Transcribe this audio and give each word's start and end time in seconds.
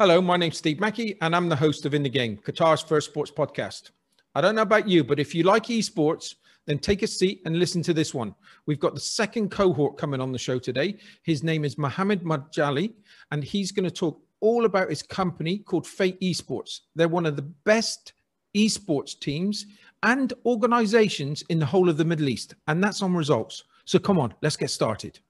Hello, 0.00 0.22
my 0.22 0.38
name's 0.38 0.56
Steve 0.56 0.80
Mackey, 0.80 1.18
and 1.20 1.36
I'm 1.36 1.50
the 1.50 1.54
host 1.54 1.84
of 1.84 1.92
In 1.92 2.02
the 2.02 2.08
Game, 2.08 2.38
Qatar's 2.38 2.80
first 2.80 3.10
sports 3.10 3.30
podcast. 3.30 3.90
I 4.34 4.40
don't 4.40 4.54
know 4.54 4.62
about 4.62 4.88
you, 4.88 5.04
but 5.04 5.20
if 5.20 5.34
you 5.34 5.42
like 5.42 5.64
esports, 5.64 6.36
then 6.64 6.78
take 6.78 7.02
a 7.02 7.06
seat 7.06 7.42
and 7.44 7.58
listen 7.58 7.82
to 7.82 7.92
this 7.92 8.14
one. 8.14 8.34
We've 8.64 8.80
got 8.80 8.94
the 8.94 9.00
second 9.00 9.50
cohort 9.50 9.98
coming 9.98 10.22
on 10.22 10.32
the 10.32 10.38
show 10.38 10.58
today. 10.58 10.96
His 11.22 11.42
name 11.42 11.66
is 11.66 11.76
Mohammed 11.76 12.22
Majali, 12.22 12.94
and 13.30 13.44
he's 13.44 13.72
going 13.72 13.84
to 13.84 13.90
talk 13.90 14.18
all 14.40 14.64
about 14.64 14.88
his 14.88 15.02
company 15.02 15.58
called 15.58 15.86
Fate 15.86 16.18
Esports. 16.22 16.80
They're 16.96 17.06
one 17.06 17.26
of 17.26 17.36
the 17.36 17.52
best 17.66 18.14
esports 18.56 19.20
teams 19.20 19.66
and 20.02 20.32
organizations 20.46 21.42
in 21.50 21.58
the 21.58 21.66
whole 21.66 21.90
of 21.90 21.98
the 21.98 22.06
Middle 22.06 22.30
East, 22.30 22.54
and 22.68 22.82
that's 22.82 23.02
on 23.02 23.12
results. 23.12 23.64
So 23.84 23.98
come 23.98 24.18
on, 24.18 24.32
let's 24.40 24.56
get 24.56 24.70
started. 24.70 25.20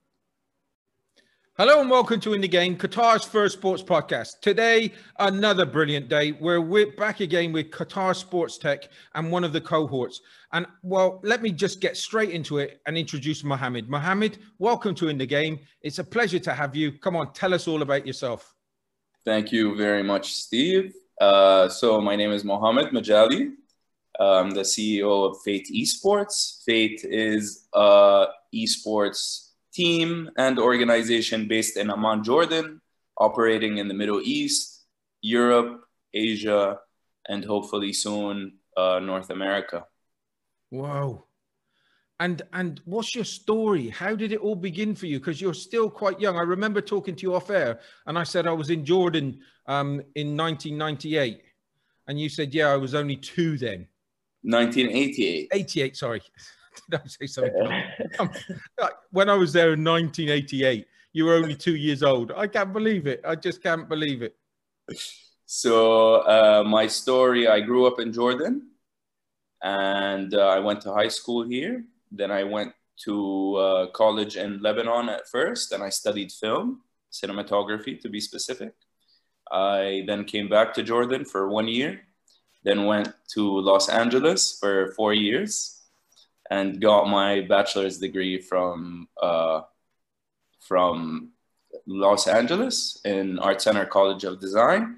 Hello 1.57 1.81
and 1.81 1.89
welcome 1.89 2.17
to 2.21 2.33
In 2.33 2.39
the 2.39 2.47
Game, 2.47 2.77
Qatar's 2.77 3.25
first 3.25 3.57
sports 3.57 3.83
podcast. 3.83 4.39
Today, 4.39 4.93
another 5.19 5.65
brilliant 5.65 6.07
day. 6.07 6.31
where 6.31 6.61
We're, 6.61 6.93
back 6.93 7.19
again 7.19 7.51
with 7.51 7.71
Qatar 7.71 8.15
Sports 8.15 8.57
Tech 8.57 8.87
and 9.15 9.29
one 9.29 9.43
of 9.43 9.51
the 9.51 9.59
cohorts. 9.59 10.21
And 10.53 10.65
well, 10.81 11.19
let 11.23 11.41
me 11.41 11.51
just 11.51 11.81
get 11.81 11.97
straight 11.97 12.29
into 12.29 12.59
it 12.59 12.79
and 12.87 12.97
introduce 12.97 13.43
Mohammed. 13.43 13.89
Mohammed, 13.89 14.37
welcome 14.59 14.95
to 14.95 15.09
In 15.09 15.17
the 15.17 15.25
Game. 15.25 15.59
It's 15.81 15.99
a 15.99 16.05
pleasure 16.05 16.39
to 16.39 16.53
have 16.53 16.73
you. 16.73 16.93
Come 16.93 17.17
on, 17.17 17.33
tell 17.33 17.53
us 17.53 17.67
all 17.67 17.81
about 17.81 18.07
yourself. 18.07 18.55
Thank 19.25 19.51
you 19.51 19.75
very 19.75 20.03
much, 20.03 20.31
Steve. 20.31 20.93
Uh, 21.19 21.67
so, 21.67 21.99
my 21.99 22.15
name 22.15 22.31
is 22.31 22.45
Mohammed 22.45 22.93
Majali. 22.93 23.51
I'm 24.17 24.51
the 24.51 24.61
CEO 24.61 25.29
of 25.29 25.41
Fate 25.43 25.67
Esports. 25.69 26.63
Fate 26.63 27.03
is 27.03 27.67
a 27.73 28.27
esports 28.55 29.50
team 29.73 30.29
and 30.37 30.59
organization 30.59 31.47
based 31.47 31.77
in 31.77 31.89
Amman, 31.89 32.23
Jordan, 32.23 32.81
operating 33.17 33.77
in 33.77 33.87
the 33.87 33.93
Middle 33.93 34.21
East, 34.21 34.85
Europe, 35.21 35.83
Asia, 36.13 36.79
and 37.27 37.45
hopefully 37.45 37.93
soon 37.93 38.53
uh, 38.77 38.99
North 38.99 39.29
America. 39.29 39.85
Wow. 40.71 41.25
And 42.19 42.43
and 42.53 42.81
what's 42.85 43.15
your 43.15 43.23
story? 43.25 43.89
How 43.89 44.15
did 44.15 44.31
it 44.31 44.39
all 44.39 44.55
begin 44.55 44.93
for 44.93 45.07
you? 45.07 45.19
Because 45.19 45.41
you're 45.41 45.55
still 45.55 45.89
quite 45.89 46.19
young. 46.19 46.37
I 46.37 46.43
remember 46.43 46.79
talking 46.79 47.15
to 47.15 47.23
you 47.23 47.33
off 47.33 47.49
air, 47.49 47.79
and 48.05 48.17
I 48.17 48.23
said 48.23 48.45
I 48.45 48.51
was 48.51 48.69
in 48.69 48.85
Jordan 48.85 49.39
um, 49.65 50.01
in 50.13 50.37
1998, 50.37 51.41
and 52.07 52.19
you 52.19 52.29
said, 52.29 52.53
"Yeah, 52.53 52.67
I 52.67 52.77
was 52.77 52.93
only 52.93 53.15
two 53.15 53.57
then." 53.57 53.87
1988. 54.43 55.49
88. 55.51 55.97
Sorry. 55.97 56.21
Did 56.89 57.01
I 57.03 57.07
say 57.07 57.27
something? 57.27 58.33
When 59.11 59.29
I 59.29 59.35
was 59.35 59.53
there 59.53 59.73
in 59.73 59.83
1988, 59.83 60.87
you 61.13 61.25
were 61.25 61.35
only 61.35 61.55
two 61.55 61.75
years 61.75 62.03
old. 62.03 62.31
I 62.35 62.47
can't 62.47 62.73
believe 62.73 63.07
it. 63.07 63.21
I 63.25 63.35
just 63.35 63.61
can't 63.61 63.87
believe 63.89 64.21
it. 64.21 64.35
So, 65.45 66.15
uh, 66.21 66.63
my 66.65 66.87
story 66.87 67.47
I 67.47 67.59
grew 67.59 67.85
up 67.85 67.99
in 67.99 68.13
Jordan 68.13 68.69
and 69.61 70.33
uh, 70.33 70.47
I 70.47 70.59
went 70.59 70.81
to 70.81 70.93
high 70.93 71.09
school 71.09 71.43
here. 71.43 71.83
Then 72.11 72.31
I 72.31 72.43
went 72.43 72.73
to 73.03 73.55
uh, 73.55 73.87
college 73.87 74.37
in 74.37 74.61
Lebanon 74.61 75.09
at 75.09 75.27
first 75.27 75.71
and 75.73 75.83
I 75.83 75.89
studied 75.89 76.31
film, 76.31 76.81
cinematography 77.11 77.99
to 78.01 78.09
be 78.09 78.21
specific. 78.21 78.73
I 79.51 80.03
then 80.07 80.23
came 80.23 80.47
back 80.47 80.73
to 80.75 80.83
Jordan 80.83 81.25
for 81.25 81.49
one 81.49 81.67
year, 81.67 82.01
then 82.63 82.85
went 82.85 83.13
to 83.33 83.59
Los 83.59 83.89
Angeles 83.89 84.57
for 84.59 84.93
four 84.93 85.13
years 85.13 85.80
and 86.51 86.79
got 86.81 87.07
my 87.07 87.41
bachelor's 87.41 87.97
degree 87.97 88.39
from 88.39 89.07
uh, 89.21 89.61
from 90.59 91.31
Los 91.87 92.27
Angeles 92.27 92.99
in 93.05 93.39
Art 93.39 93.61
Center 93.61 93.85
College 93.85 94.25
of 94.25 94.41
Design. 94.41 94.97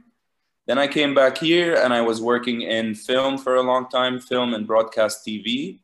Then 0.66 0.80
I 0.80 0.88
came 0.88 1.14
back 1.14 1.38
here 1.38 1.76
and 1.76 1.94
I 1.94 2.02
was 2.02 2.20
working 2.22 2.64
in 2.64 2.96
film 2.96 3.38
for 3.38 3.56
a 3.56 3.62
long 3.62 3.88
time, 3.90 4.20
film 4.20 4.56
and 4.56 4.66
broadcast 4.66 5.24
TV. 5.26 5.82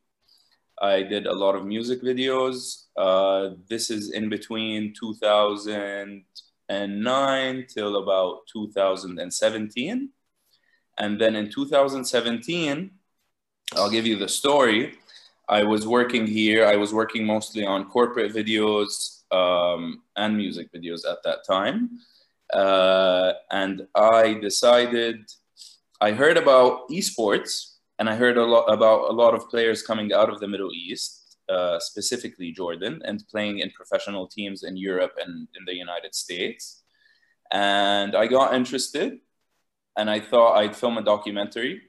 I 0.82 1.04
did 1.04 1.28
a 1.28 1.34
lot 1.34 1.56
of 1.56 1.66
music 1.66 2.02
videos. 2.02 2.86
Uh, 2.98 3.50
this 3.70 3.92
is 3.92 4.12
in 4.12 4.30
between 4.30 4.94
2009 5.00 7.66
till 7.70 7.98
about 7.98 8.40
2017. 8.52 10.10
And 10.98 11.22
then 11.22 11.36
in 11.36 11.52
2017, 11.52 12.92
I'll 13.76 13.92
give 13.92 14.08
you 14.08 14.18
the 14.18 14.30
story. 14.30 14.98
I 15.50 15.64
was 15.64 15.88
working 15.88 16.28
here. 16.28 16.66
I 16.66 16.76
was 16.76 16.94
working 16.94 17.26
mostly 17.26 17.66
on 17.66 17.90
corporate 17.90 18.34
videos 18.34 19.24
um, 19.34 20.04
and 20.16 20.38
music 20.38 20.72
videos 20.72 21.10
at 21.10 21.24
that 21.24 21.40
time. 21.44 21.90
Uh, 22.54 23.34
and 23.50 23.88
I 23.96 24.36
decided, 24.36 25.26
I 26.00 26.12
heard 26.12 26.38
about 26.38 26.88
esports 26.90 27.78
and 27.98 28.08
I 28.08 28.16
heard 28.16 28.38
a 28.38 28.46
lot 28.46 28.72
about 28.72 29.10
a 29.10 29.14
lot 29.14 29.34
of 29.34 29.50
players 29.50 29.82
coming 29.82 30.14
out 30.14 30.30
of 30.30 30.40
the 30.40 30.48
Middle 30.48 30.72
East, 30.72 31.38
uh, 31.50 31.80
specifically 31.80 32.52
Jordan, 32.52 33.02
and 33.04 33.28
playing 33.28 33.60
in 33.60 33.72
professional 33.72 34.28
teams 34.28 34.64
in 34.64 34.78
Europe 34.78 35.14
and 35.20 35.48
in 35.58 35.66
the 35.66 35.76
United 35.76 36.14
States. 36.14 36.84
And 37.52 38.16
I 38.16 38.28
got 38.28 38.54
interested 38.54 39.20
and 39.98 40.10
I 40.12 40.20
thought 40.20 40.58
I'd 40.58 40.76
film 40.76 41.00
a 41.00 41.02
documentary 41.02 41.82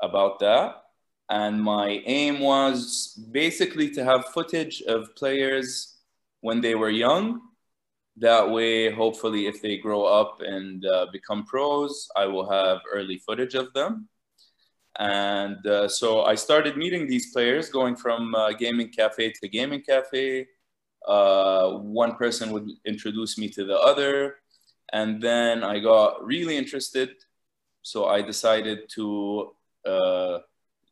about 0.00 0.40
that 0.40 0.83
and 1.30 1.62
my 1.62 2.02
aim 2.06 2.40
was 2.40 3.18
basically 3.32 3.90
to 3.90 4.04
have 4.04 4.26
footage 4.26 4.82
of 4.82 5.14
players 5.16 5.96
when 6.40 6.60
they 6.60 6.74
were 6.74 6.90
young. 6.90 7.40
That 8.18 8.50
way, 8.50 8.92
hopefully, 8.92 9.46
if 9.46 9.60
they 9.60 9.78
grow 9.78 10.04
up 10.04 10.40
and 10.40 10.84
uh, 10.86 11.06
become 11.12 11.44
pros, 11.46 12.08
I 12.14 12.26
will 12.26 12.48
have 12.48 12.80
early 12.92 13.18
footage 13.18 13.54
of 13.54 13.72
them. 13.72 14.08
And 14.98 15.66
uh, 15.66 15.88
so 15.88 16.22
I 16.22 16.36
started 16.36 16.76
meeting 16.76 17.08
these 17.08 17.32
players, 17.32 17.68
going 17.68 17.96
from 17.96 18.34
uh, 18.34 18.52
gaming 18.52 18.90
cafe 18.90 19.32
to 19.32 19.48
gaming 19.48 19.82
cafe. 19.82 20.46
Uh, 21.08 21.70
one 21.78 22.14
person 22.14 22.52
would 22.52 22.68
introduce 22.84 23.36
me 23.36 23.48
to 23.48 23.64
the 23.64 23.76
other. 23.76 24.36
And 24.92 25.20
then 25.20 25.64
I 25.64 25.80
got 25.80 26.24
really 26.24 26.56
interested. 26.56 27.16
So 27.82 28.06
I 28.06 28.22
decided 28.22 28.88
to 28.90 29.54
uh, 29.84 30.38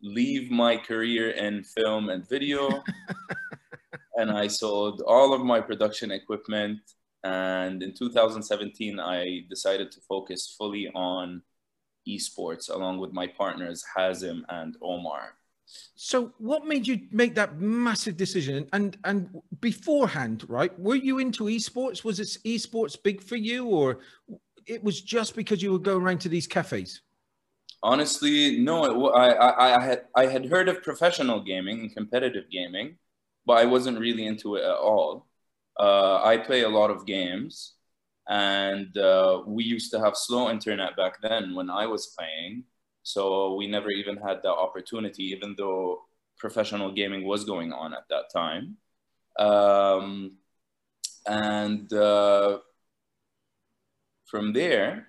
leave 0.03 0.51
my 0.51 0.77
career 0.77 1.31
in 1.31 1.63
film 1.63 2.09
and 2.09 2.29
video. 2.29 2.83
and 4.17 4.31
I 4.31 4.49
sold 4.49 5.03
all 5.07 5.33
of 5.33 5.43
my 5.43 5.61
production 5.61 6.11
equipment. 6.11 6.81
And 7.25 7.83
in 7.83 7.95
2017, 7.95 8.99
I 8.99 9.45
decided 9.49 9.93
to 9.93 10.01
focus 10.01 10.55
fully 10.59 10.91
on 10.95 11.43
esports 12.09 12.69
along 12.69 12.99
with 12.99 13.13
my 13.13 13.27
partners, 13.27 13.85
Hazim 13.97 14.43
and 14.49 14.77
Omar. 14.83 15.35
So, 15.95 16.33
what 16.39 16.67
made 16.67 16.87
you 16.87 17.03
make 17.13 17.35
that 17.37 17.59
massive 17.61 18.17
decision? 18.17 18.69
And 18.73 18.97
and 19.05 19.31
beforehand, 19.61 20.45
right? 20.49 20.77
Were 20.79 20.97
you 20.97 21.19
into 21.19 21.45
esports? 21.45 22.05
Was 22.05 22.21
it 22.21 22.37
esports 22.45 23.01
big 23.03 23.23
for 23.23 23.37
you, 23.37 23.67
or 23.67 24.01
it 24.67 24.83
was 24.83 25.01
just 25.01 25.35
because 25.37 25.63
you 25.63 25.73
were 25.73 25.79
going 25.79 26.03
around 26.03 26.21
to 26.23 26.29
these 26.29 26.47
cafes? 26.47 27.01
Honestly, 27.83 28.59
no. 28.61 29.11
I, 29.11 29.31
I, 29.33 29.77
I 29.77 29.85
had 29.85 30.05
I 30.15 30.27
had 30.27 30.47
heard 30.47 30.69
of 30.69 30.83
professional 30.83 31.41
gaming 31.43 31.81
and 31.81 31.95
competitive 31.95 32.49
gaming, 32.51 32.97
but 33.45 33.55
I 33.55 33.65
wasn't 33.65 33.99
really 33.99 34.27
into 34.27 34.55
it 34.57 34.63
at 34.65 34.77
all. 34.77 35.27
Uh, 35.79 36.23
I 36.23 36.37
play 36.39 36.63
a 36.63 36.69
lot 36.69 36.91
of 36.91 37.07
games, 37.07 37.75
and 38.29 38.97
uh, 38.97 39.43
we 39.47 39.65
used 39.65 39.91
to 39.93 40.01
have 40.01 40.17
slow 40.17 40.49
internet 40.51 40.97
back 40.97 41.21
then 41.23 41.55
when 41.55 41.71
I 41.71 41.87
was 41.87 42.15
playing. 42.17 42.65
So 43.03 43.55
we 43.57 43.67
never 43.67 43.91
even 43.91 44.17
had 44.17 44.43
that 44.45 44.53
opportunity, 44.53 45.25
even 45.25 45.57
though 45.59 46.03
professional 46.39 46.93
gaming 46.93 47.25
was 47.27 47.45
going 47.45 47.73
on 47.73 47.95
at 47.95 48.05
that 48.11 48.31
time. 48.33 48.77
Um, 49.39 50.39
and 51.27 51.93
uh, 51.93 52.59
from 54.27 54.53
there, 54.53 55.07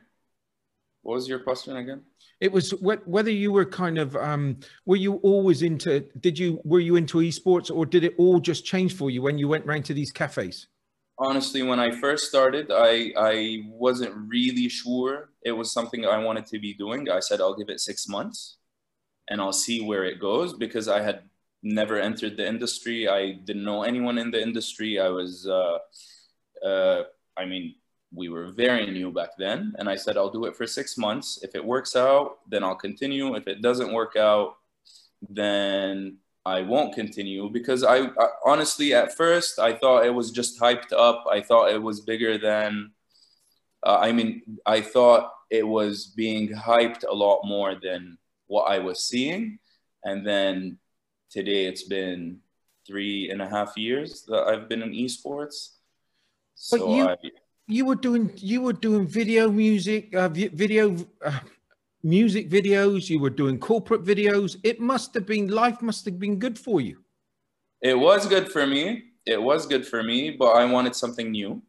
what 1.04 1.16
was 1.16 1.28
your 1.28 1.40
question 1.40 1.78
again? 1.78 2.02
It 2.40 2.52
was 2.52 2.72
whether 2.82 3.32
you 3.32 3.52
were 3.52 3.66
kind 3.66 3.98
of 3.98 4.16
um, 4.16 4.58
were 4.86 4.96
you 4.96 5.16
always 5.16 5.62
into 5.62 6.02
did 6.20 6.40
you 6.40 6.60
were 6.64 6.80
you 6.80 6.96
into 6.96 7.20
esports 7.20 7.74
or 7.74 7.86
did 7.86 8.04
it 8.04 8.16
all 8.18 8.40
just 8.40 8.66
change 8.66 8.96
for 8.96 9.10
you 9.10 9.22
when 9.22 9.38
you 9.38 9.48
went 9.48 9.66
round 9.66 9.86
to 9.86 9.94
these 9.94 10.12
cafes? 10.12 10.68
Honestly, 11.20 11.62
when 11.62 11.80
I 11.80 11.92
first 11.92 12.28
started, 12.28 12.72
I 12.72 13.14
I 13.18 13.64
wasn't 13.68 14.14
really 14.28 14.68
sure 14.68 15.30
it 15.44 15.52
was 15.52 15.72
something 15.72 16.06
I 16.06 16.18
wanted 16.18 16.46
to 16.48 16.60
be 16.60 16.74
doing. 16.74 17.10
I 17.10 17.20
said 17.20 17.40
I'll 17.40 17.56
give 17.56 17.70
it 17.70 17.80
six 17.80 18.08
months, 18.08 18.58
and 19.30 19.40
I'll 19.40 19.54
see 19.54 19.82
where 19.86 20.06
it 20.06 20.20
goes 20.20 20.54
because 20.54 20.88
I 20.88 21.02
had 21.02 21.24
never 21.62 22.00
entered 22.00 22.38
the 22.38 22.48
industry. 22.48 23.08
I 23.08 23.34
didn't 23.34 23.64
know 23.64 23.84
anyone 23.84 24.18
in 24.18 24.32
the 24.32 24.42
industry. 24.42 25.00
I 25.00 25.10
was, 25.10 25.48
uh, 25.48 25.78
uh, 26.66 27.04
I 27.38 27.46
mean, 27.46 27.76
we 28.14 28.30
were 28.30 28.52
very 28.52 28.90
new 28.92 29.12
back 29.12 29.32
then. 29.38 29.74
And 29.78 29.90
I 29.90 29.96
said, 29.96 30.18
I'll 30.18 30.30
do 30.30 30.46
it 30.46 30.56
for 30.56 30.68
six 30.68 30.98
months. 30.98 31.40
If 31.44 31.56
it 31.56 31.66
works 31.66 31.96
out, 31.96 32.40
then 32.48 32.64
I'll 32.64 32.76
continue. 32.76 33.36
If 33.36 33.48
it 33.48 33.62
doesn't 33.62 33.94
work 33.94 34.16
out, 34.16 34.56
then 35.30 36.18
I 36.46 36.62
won't 36.62 36.94
continue 36.94 37.50
because 37.50 37.84
I, 37.84 37.98
I, 38.06 38.28
honestly, 38.46 38.94
at 38.94 39.16
first, 39.16 39.60
I 39.60 39.74
thought 39.74 40.06
it 40.06 40.14
was 40.14 40.32
just 40.32 40.60
hyped 40.60 40.94
up. 40.94 41.26
I 41.32 41.42
thought 41.42 41.72
it 41.72 41.82
was 41.82 42.02
bigger 42.02 42.38
than 42.38 42.92
Uh, 43.86 44.00
I 44.00 44.14
mean, 44.14 44.42
I 44.66 44.80
thought 44.82 45.32
it 45.50 45.68
was 45.68 46.08
being 46.16 46.48
hyped 46.56 47.04
a 47.04 47.14
lot 47.14 47.44
more 47.44 47.76
than 47.76 48.18
what 48.48 48.72
I 48.72 48.80
was 48.80 49.04
seeing. 49.04 49.60
And 50.04 50.26
then 50.26 50.80
today 51.30 51.66
it's 51.68 51.84
been 51.84 52.40
three 52.88 53.30
and 53.32 53.42
a 53.42 53.50
half 53.50 53.76
years 53.76 54.24
that 54.28 54.48
I've 54.48 54.70
been 54.70 54.84
in 54.84 54.94
esports. 54.96 55.80
So 56.56 56.78
but 56.78 56.88
you, 56.96 57.04
I, 57.10 57.18
you 57.68 57.86
were 57.86 57.96
doing 57.96 58.32
you 58.36 58.62
were 58.62 58.74
doing 58.74 59.08
video 59.08 59.50
music, 59.50 60.16
uh, 60.16 60.30
video 60.30 60.96
uh, 61.24 61.40
music 62.04 62.50
videos. 62.50 63.10
You 63.10 63.20
were 63.20 63.30
doing 63.30 63.60
corporate 63.60 64.04
videos. 64.04 64.58
It 64.64 64.80
must 64.80 65.14
have 65.14 65.26
been 65.26 65.48
life 65.48 65.82
must 65.82 66.06
have 66.06 66.20
been 66.20 66.40
good 66.40 66.60
for 66.60 66.82
you. 66.82 67.04
It 67.82 67.98
was 67.98 68.28
good 68.28 68.52
for 68.52 68.66
me. 68.66 69.04
It 69.26 69.42
was 69.42 69.66
good 69.66 69.88
for 69.88 70.04
me, 70.04 70.32
but 70.32 70.52
I 70.52 70.66
wanted 70.66 70.96
something 70.96 71.32
new. 71.32 71.62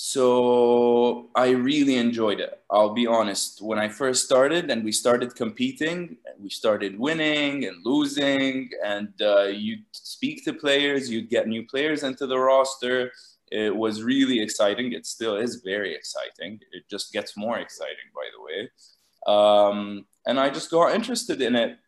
So 0.00 1.28
I 1.34 1.50
really 1.50 1.96
enjoyed 1.96 2.38
it. 2.38 2.62
I'll 2.70 2.94
be 2.94 3.06
honest. 3.06 3.60
When 3.60 3.80
I 3.80 3.88
first 3.88 4.24
started 4.24 4.70
and 4.70 4.84
we 4.84 4.92
started 4.92 5.34
competing, 5.34 6.16
we 6.38 6.50
started 6.50 6.96
winning 6.98 7.64
and 7.64 7.84
losing, 7.84 8.70
and 8.84 9.12
uh, 9.20 9.46
you'd 9.46 9.84
speak 9.90 10.44
to 10.44 10.52
players, 10.52 11.10
you'd 11.10 11.28
get 11.28 11.48
new 11.48 11.66
players 11.66 12.04
into 12.04 12.28
the 12.28 12.38
roster. 12.38 13.10
It 13.50 13.74
was 13.74 14.02
really 14.02 14.40
exciting. 14.40 14.92
It 14.92 15.06
still 15.06 15.36
is 15.36 15.62
very 15.64 15.94
exciting. 15.94 16.60
It 16.72 16.84
just 16.90 17.12
gets 17.12 17.36
more 17.36 17.58
exciting, 17.58 18.08
by 18.14 18.26
the 18.34 18.42
way. 18.48 18.70
Um, 19.26 20.06
and 20.26 20.38
I 20.38 20.50
just 20.50 20.70
got 20.70 20.94
interested 20.94 21.40
in 21.40 21.54
it. 21.56 21.78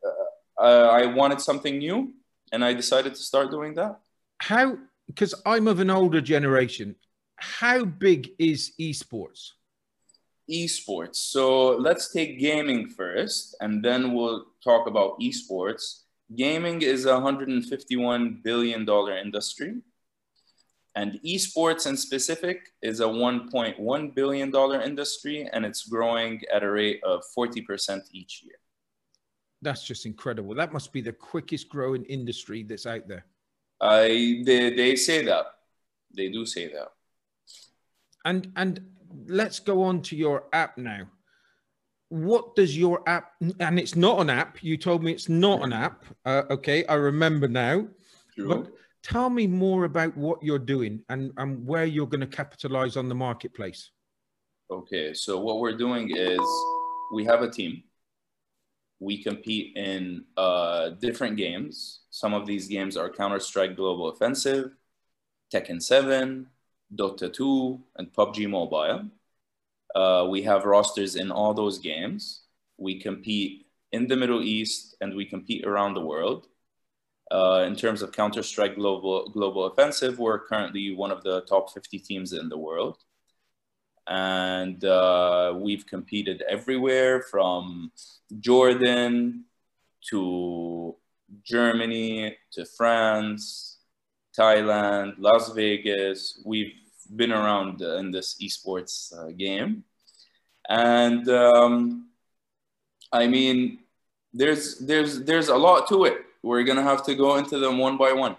Uh, 0.60 0.64
I 1.00 1.06
wanted 1.06 1.40
something 1.40 1.78
new, 1.78 2.12
and 2.52 2.64
I 2.64 2.74
decided 2.74 3.14
to 3.14 3.22
start 3.22 3.50
doing 3.50 3.74
that. 3.74 4.00
How? 4.38 4.78
Because 5.06 5.34
I'm 5.44 5.66
of 5.68 5.80
an 5.80 5.90
older 5.90 6.20
generation 6.20 6.96
how 7.40 7.84
big 7.84 8.30
is 8.38 8.72
esports? 8.78 9.52
Esports. 10.50 11.16
So 11.16 11.70
let's 11.76 12.12
take 12.12 12.38
gaming 12.38 12.88
first, 12.88 13.56
and 13.60 13.84
then 13.84 14.12
we'll 14.12 14.44
talk 14.62 14.86
about 14.86 15.18
esports. 15.20 16.02
Gaming 16.36 16.82
is 16.82 17.06
a 17.06 17.12
$151 17.12 18.42
billion 18.42 18.86
industry, 19.24 19.80
and 20.96 21.20
esports 21.24 21.86
in 21.86 21.96
specific 21.96 22.72
is 22.82 23.00
a 23.00 23.04
$1.1 23.04 24.14
billion 24.14 24.54
industry, 24.82 25.48
and 25.52 25.64
it's 25.64 25.86
growing 25.86 26.42
at 26.52 26.62
a 26.62 26.70
rate 26.70 27.00
of 27.04 27.22
40% 27.36 28.02
each 28.12 28.42
year. 28.44 28.56
That's 29.62 29.84
just 29.84 30.06
incredible. 30.06 30.54
That 30.54 30.72
must 30.72 30.92
be 30.92 31.00
the 31.00 31.12
quickest 31.12 31.68
growing 31.68 32.04
industry 32.04 32.62
that's 32.62 32.86
out 32.86 33.06
there. 33.06 33.26
I, 33.80 34.42
they, 34.44 34.74
they 34.74 34.96
say 34.96 35.24
that. 35.24 35.46
They 36.14 36.28
do 36.28 36.44
say 36.44 36.72
that 36.72 36.88
and 38.24 38.52
and 38.56 38.80
let's 39.26 39.58
go 39.58 39.82
on 39.82 40.02
to 40.02 40.16
your 40.16 40.44
app 40.52 40.76
now 40.78 41.06
what 42.08 42.56
does 42.56 42.76
your 42.76 43.02
app 43.08 43.32
and 43.60 43.78
it's 43.78 43.96
not 43.96 44.20
an 44.20 44.30
app 44.30 44.62
you 44.62 44.76
told 44.76 45.02
me 45.02 45.12
it's 45.12 45.28
not 45.28 45.62
an 45.62 45.72
app 45.72 46.04
uh, 46.24 46.42
okay 46.50 46.84
i 46.86 46.94
remember 46.94 47.48
now 47.48 47.86
sure. 48.34 48.48
but 48.48 48.72
tell 49.02 49.30
me 49.30 49.46
more 49.46 49.84
about 49.84 50.16
what 50.16 50.42
you're 50.42 50.58
doing 50.58 51.02
and, 51.08 51.32
and 51.36 51.66
where 51.66 51.84
you're 51.84 52.06
going 52.06 52.20
to 52.20 52.26
capitalize 52.26 52.96
on 52.96 53.08
the 53.08 53.14
marketplace 53.14 53.90
okay 54.70 55.12
so 55.14 55.40
what 55.40 55.58
we're 55.58 55.76
doing 55.76 56.10
is 56.14 56.40
we 57.14 57.24
have 57.24 57.42
a 57.42 57.50
team 57.50 57.82
we 59.02 59.22
compete 59.22 59.76
in 59.76 60.24
uh, 60.36 60.90
different 61.00 61.36
games 61.36 62.00
some 62.10 62.34
of 62.34 62.46
these 62.46 62.68
games 62.68 62.96
are 62.96 63.08
counter-strike 63.08 63.76
global 63.76 64.08
offensive 64.08 64.70
tekken 65.52 65.82
7 65.82 66.46
Dota 66.94 67.32
2, 67.32 67.80
and 67.96 68.12
PUBG 68.12 68.48
Mobile. 68.48 69.08
Uh, 69.94 70.26
we 70.28 70.42
have 70.42 70.64
rosters 70.64 71.16
in 71.16 71.30
all 71.30 71.54
those 71.54 71.78
games. 71.78 72.42
We 72.78 73.00
compete 73.00 73.66
in 73.92 74.06
the 74.06 74.16
Middle 74.16 74.42
East 74.42 74.96
and 75.00 75.14
we 75.14 75.24
compete 75.24 75.64
around 75.64 75.94
the 75.94 76.00
world. 76.00 76.46
Uh, 77.30 77.64
in 77.66 77.76
terms 77.76 78.02
of 78.02 78.10
Counter 78.10 78.42
Strike 78.42 78.74
Global, 78.74 79.28
Global 79.28 79.66
Offensive, 79.66 80.18
we're 80.18 80.40
currently 80.40 80.94
one 80.94 81.12
of 81.12 81.22
the 81.22 81.42
top 81.42 81.72
50 81.72 81.98
teams 82.00 82.32
in 82.32 82.48
the 82.48 82.58
world. 82.58 82.98
And 84.08 84.84
uh, 84.84 85.54
we've 85.56 85.86
competed 85.86 86.42
everywhere 86.48 87.22
from 87.22 87.92
Jordan 88.40 89.44
to 90.08 90.96
Germany 91.44 92.36
to 92.52 92.64
France, 92.64 93.78
Thailand, 94.36 95.14
Las 95.18 95.52
Vegas. 95.52 96.42
We've 96.44 96.72
been 97.14 97.32
around 97.32 97.82
in 97.82 98.10
this 98.10 98.36
esports 98.42 99.16
uh, 99.16 99.30
game. 99.32 99.84
And 100.68 101.28
um, 101.28 102.08
I 103.12 103.26
mean, 103.26 103.80
there's 104.32 104.78
there's 104.78 105.22
there's 105.24 105.48
a 105.48 105.56
lot 105.56 105.88
to 105.88 106.04
it. 106.04 106.18
We're 106.42 106.64
gonna 106.64 106.82
have 106.82 107.04
to 107.06 107.14
go 107.14 107.36
into 107.36 107.58
them 107.58 107.78
one 107.78 107.96
by 107.96 108.12
one. 108.12 108.36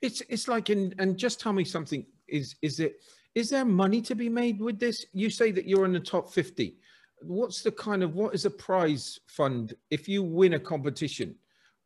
It's 0.00 0.22
it's 0.28 0.48
like 0.48 0.70
in 0.70 0.94
and 0.98 1.16
just 1.16 1.40
tell 1.40 1.52
me 1.52 1.64
something. 1.64 2.06
Is 2.28 2.56
is 2.62 2.80
it 2.80 3.00
is 3.34 3.50
there 3.50 3.64
money 3.64 4.00
to 4.02 4.14
be 4.14 4.28
made 4.28 4.60
with 4.60 4.78
this? 4.78 5.04
You 5.12 5.28
say 5.28 5.50
that 5.52 5.66
you're 5.66 5.84
in 5.84 5.92
the 5.92 6.00
top 6.00 6.32
50. 6.32 6.76
What's 7.22 7.62
the 7.62 7.72
kind 7.72 8.02
of 8.02 8.14
what 8.14 8.34
is 8.34 8.44
a 8.44 8.50
prize 8.50 9.18
fund 9.26 9.74
if 9.90 10.08
you 10.08 10.22
win 10.22 10.54
a 10.54 10.60
competition? 10.60 11.34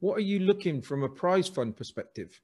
What 0.01 0.19
are 0.19 0.23
you 0.23 0.41
looking 0.41 0.83
from 0.83 1.03
a 1.03 1.09
prize 1.09 1.49
fund 1.49 1.77
perspective? 1.77 2.41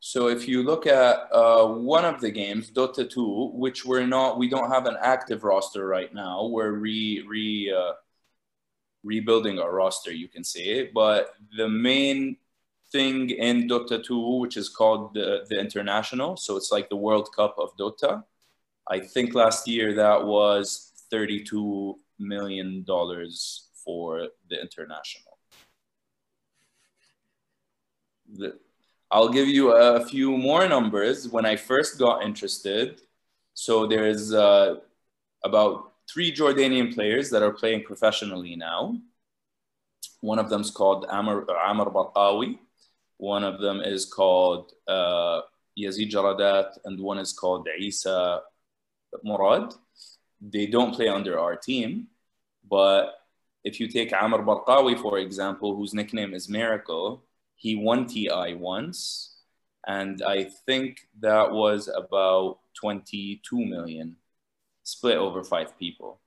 So 0.00 0.28
if 0.28 0.48
you 0.48 0.62
look 0.62 0.86
at 0.86 1.28
uh, 1.30 1.66
one 1.66 2.06
of 2.06 2.20
the 2.22 2.30
games, 2.30 2.70
Dota 2.70 3.08
2, 3.08 3.52
which 3.54 3.84
we're 3.84 4.06
not, 4.06 4.38
we 4.38 4.48
don't 4.48 4.70
have 4.70 4.86
an 4.86 4.96
active 5.02 5.44
roster 5.44 5.86
right 5.86 6.12
now. 6.14 6.46
We're 6.46 6.72
re, 6.72 7.22
re, 7.28 7.70
uh, 7.76 7.92
rebuilding 9.02 9.58
our 9.58 9.72
roster, 9.72 10.12
you 10.12 10.28
can 10.28 10.44
say. 10.44 10.60
It, 10.60 10.94
but 10.94 11.34
the 11.56 11.68
main 11.68 12.36
thing 12.92 13.30
in 13.30 13.68
Dota 13.68 14.02
2, 14.02 14.38
which 14.38 14.56
is 14.56 14.68
called 14.68 15.14
the, 15.14 15.46
the 15.48 15.58
International, 15.58 16.36
so 16.36 16.56
it's 16.56 16.72
like 16.72 16.88
the 16.88 16.96
World 16.96 17.28
Cup 17.34 17.56
of 17.58 17.76
Dota. 17.76 18.24
I 18.88 18.98
think 19.00 19.34
last 19.34 19.68
year 19.68 19.94
that 19.94 20.24
was 20.24 20.92
$32 21.12 21.94
million 22.18 22.84
for 23.84 24.28
the 24.48 24.60
International. 24.60 25.38
The, 28.32 28.58
I'll 29.10 29.28
give 29.28 29.48
you 29.48 29.72
a 29.72 30.04
few 30.04 30.36
more 30.36 30.68
numbers. 30.68 31.28
When 31.28 31.44
I 31.44 31.56
first 31.56 31.98
got 31.98 32.22
interested, 32.22 33.00
so 33.54 33.86
there's 33.86 34.32
uh, 34.32 34.76
about 35.44 35.89
three 36.12 36.32
Jordanian 36.32 36.94
players 36.94 37.30
that 37.30 37.42
are 37.42 37.52
playing 37.52 37.84
professionally 37.84 38.56
now. 38.56 38.96
One 40.20 40.38
of 40.38 40.50
them 40.50 40.62
is 40.62 40.70
called 40.70 41.06
Amr, 41.08 41.46
Amr 41.50 41.86
Barqawi. 41.90 42.58
One 43.16 43.44
of 43.44 43.60
them 43.60 43.80
is 43.80 44.06
called 44.06 44.72
uh, 44.88 45.42
Yazid 45.78 46.10
Jaradat, 46.10 46.78
and 46.84 46.98
one 47.00 47.18
is 47.18 47.32
called 47.32 47.68
Isa 47.78 48.40
Murad. 49.24 49.74
They 50.40 50.66
don't 50.66 50.94
play 50.94 51.08
under 51.08 51.38
our 51.38 51.56
team, 51.56 52.08
but 52.68 53.14
if 53.62 53.78
you 53.78 53.88
take 53.88 54.12
Amr 54.12 54.42
Barqawi, 54.42 55.00
for 55.00 55.18
example, 55.18 55.76
whose 55.76 55.94
nickname 55.94 56.34
is 56.34 56.48
Miracle, 56.48 57.22
he 57.56 57.76
won 57.76 58.06
TI 58.06 58.54
once, 58.54 59.36
and 59.86 60.22
I 60.22 60.44
think 60.66 61.08
that 61.20 61.52
was 61.52 61.88
about 61.88 62.58
22 62.80 63.56
million 63.56 64.16
split 64.90 65.16
over 65.16 65.42
five 65.44 65.78
people. 65.78 66.20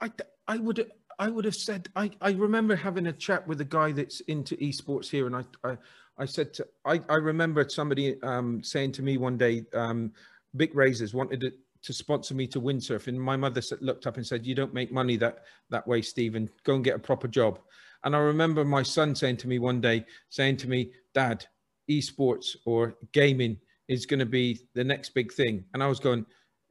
I, 0.00 0.10
I 0.48 0.56
would 0.56 0.90
I 1.18 1.28
would 1.28 1.44
have 1.44 1.54
said 1.54 1.88
I, 1.94 2.10
I 2.20 2.32
remember 2.32 2.74
having 2.74 3.06
a 3.06 3.12
chat 3.12 3.46
with 3.46 3.60
a 3.60 3.64
guy 3.64 3.92
that's 3.92 4.20
into 4.22 4.56
esports 4.56 5.08
here, 5.08 5.26
and 5.26 5.36
I 5.36 5.44
I, 5.64 5.78
I 6.18 6.24
said 6.24 6.52
to 6.54 6.66
I, 6.84 7.00
I 7.08 7.14
remember 7.14 7.68
somebody 7.68 8.20
um, 8.22 8.62
saying 8.62 8.92
to 8.92 9.02
me 9.02 9.16
one 9.16 9.38
day, 9.38 9.64
um, 9.74 10.12
Big 10.56 10.74
Razors 10.74 11.14
wanted 11.14 11.40
to, 11.42 11.52
to 11.82 11.92
sponsor 11.92 12.34
me 12.34 12.46
to 12.48 12.60
windsurf, 12.60 13.06
and 13.06 13.20
my 13.20 13.36
mother 13.36 13.62
looked 13.80 14.06
up 14.06 14.16
and 14.16 14.26
said, 14.26 14.44
"You 14.44 14.54
don't 14.54 14.74
make 14.74 14.92
money 14.92 15.16
that 15.18 15.44
that 15.70 15.86
way, 15.86 16.02
Stephen. 16.02 16.50
Go 16.64 16.74
and 16.74 16.84
get 16.84 16.96
a 16.96 16.98
proper 16.98 17.28
job." 17.28 17.60
And 18.04 18.16
I 18.16 18.18
remember 18.18 18.64
my 18.64 18.82
son 18.82 19.14
saying 19.14 19.36
to 19.38 19.48
me 19.48 19.60
one 19.60 19.80
day, 19.80 20.04
saying 20.28 20.56
to 20.58 20.68
me, 20.68 20.90
Dad, 21.14 21.46
esports 21.88 22.56
or 22.64 22.96
gaming 23.12 23.58
is 23.92 24.06
going 24.06 24.20
to 24.20 24.26
be 24.26 24.60
the 24.74 24.84
next 24.84 25.10
big 25.10 25.32
thing. 25.32 25.64
And 25.74 25.82
I 25.82 25.86
was 25.86 26.00
going, 26.00 26.24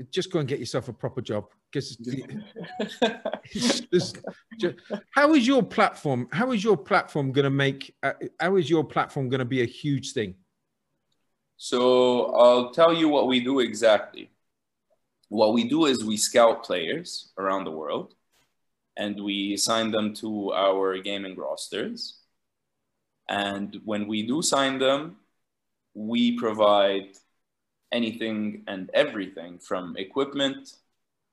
just 0.09 0.31
go 0.31 0.39
and 0.39 0.47
get 0.47 0.59
yourself 0.59 0.87
a 0.87 0.93
proper 0.93 1.21
job. 1.21 1.45
Because 1.71 1.97
how 5.11 5.33
is 5.33 5.47
your 5.47 5.63
platform? 5.63 6.27
How 6.31 6.51
is 6.51 6.63
your 6.63 6.75
platform 6.75 7.31
going 7.31 7.43
to 7.43 7.49
make? 7.49 7.95
Uh, 8.03 8.13
how 8.39 8.57
is 8.57 8.69
your 8.69 8.83
platform 8.83 9.29
going 9.29 9.39
to 9.39 9.45
be 9.45 9.61
a 9.61 9.65
huge 9.65 10.11
thing? 10.11 10.35
So 11.55 12.35
I'll 12.35 12.71
tell 12.71 12.93
you 12.93 13.07
what 13.07 13.27
we 13.27 13.39
do 13.39 13.59
exactly. 13.59 14.31
What 15.29 15.53
we 15.53 15.69
do 15.69 15.85
is 15.85 16.03
we 16.03 16.17
scout 16.17 16.63
players 16.63 17.31
around 17.37 17.63
the 17.63 17.71
world 17.71 18.15
and 18.97 19.23
we 19.23 19.55
sign 19.55 19.91
them 19.91 20.13
to 20.15 20.51
our 20.53 20.97
gaming 20.97 21.37
rosters. 21.37 22.17
And 23.29 23.79
when 23.85 24.07
we 24.07 24.27
do 24.27 24.41
sign 24.41 24.79
them, 24.79 25.17
we 25.93 26.37
provide 26.37 27.17
anything 27.91 28.63
and 28.67 28.89
everything 28.93 29.59
from 29.59 29.95
equipment 29.97 30.77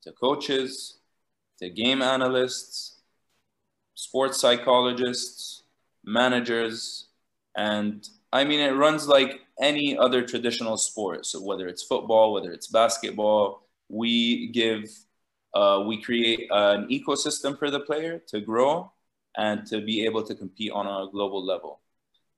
to 0.03 0.13
coaches 0.13 0.99
to 1.59 1.69
game 1.69 2.03
analysts, 2.03 2.99
sports 3.95 4.41
psychologists, 4.41 5.63
managers, 6.05 7.09
and 7.57 8.09
I 8.33 8.45
mean, 8.45 8.61
it 8.61 8.73
runs 8.73 9.09
like 9.09 9.41
any 9.61 9.97
other 9.97 10.23
traditional 10.23 10.77
sport. 10.77 11.27
So 11.27 11.43
whether 11.43 11.67
it's 11.67 11.83
football, 11.83 12.33
whether 12.33 12.53
it's 12.53 12.69
basketball, 12.69 13.67
we 13.89 14.49
give, 14.49 14.85
uh, 15.55 15.83
we 15.87 16.01
create 16.03 16.49
an 16.51 16.89
ecosystem 16.89 17.59
for 17.59 17.71
the 17.71 17.81
player 17.81 18.21
to 18.29 18.41
grow 18.41 18.93
and 19.37 19.67
to 19.67 19.81
be 19.81 20.05
able 20.05 20.23
to 20.25 20.35
compete 20.35 20.73
on 20.73 20.87
a 20.87 21.11
global 21.11 21.45
level. 21.45 21.81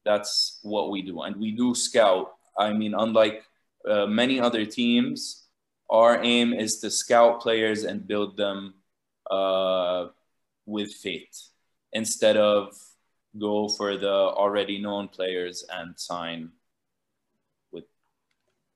That's 0.04 0.60
what 0.62 0.90
we 0.90 1.02
do. 1.02 1.20
And 1.22 1.36
we 1.36 1.52
do 1.52 1.74
scout. 1.74 2.32
I 2.58 2.72
mean, 2.72 2.94
unlike 2.94 3.44
uh, 3.88 4.06
many 4.06 4.40
other 4.40 4.64
teams, 4.64 5.46
our 5.90 6.22
aim 6.22 6.52
is 6.52 6.78
to 6.80 6.90
scout 6.90 7.40
players 7.40 7.84
and 7.84 8.06
build 8.06 8.36
them 8.36 8.74
uh, 9.30 10.06
with 10.66 10.92
faith 10.94 11.50
instead 11.92 12.36
of 12.36 12.74
go 13.38 13.68
for 13.68 13.96
the 13.96 14.10
already 14.10 14.78
known 14.80 15.08
players 15.08 15.64
and 15.72 15.98
sign 15.98 16.50
with. 17.72 17.84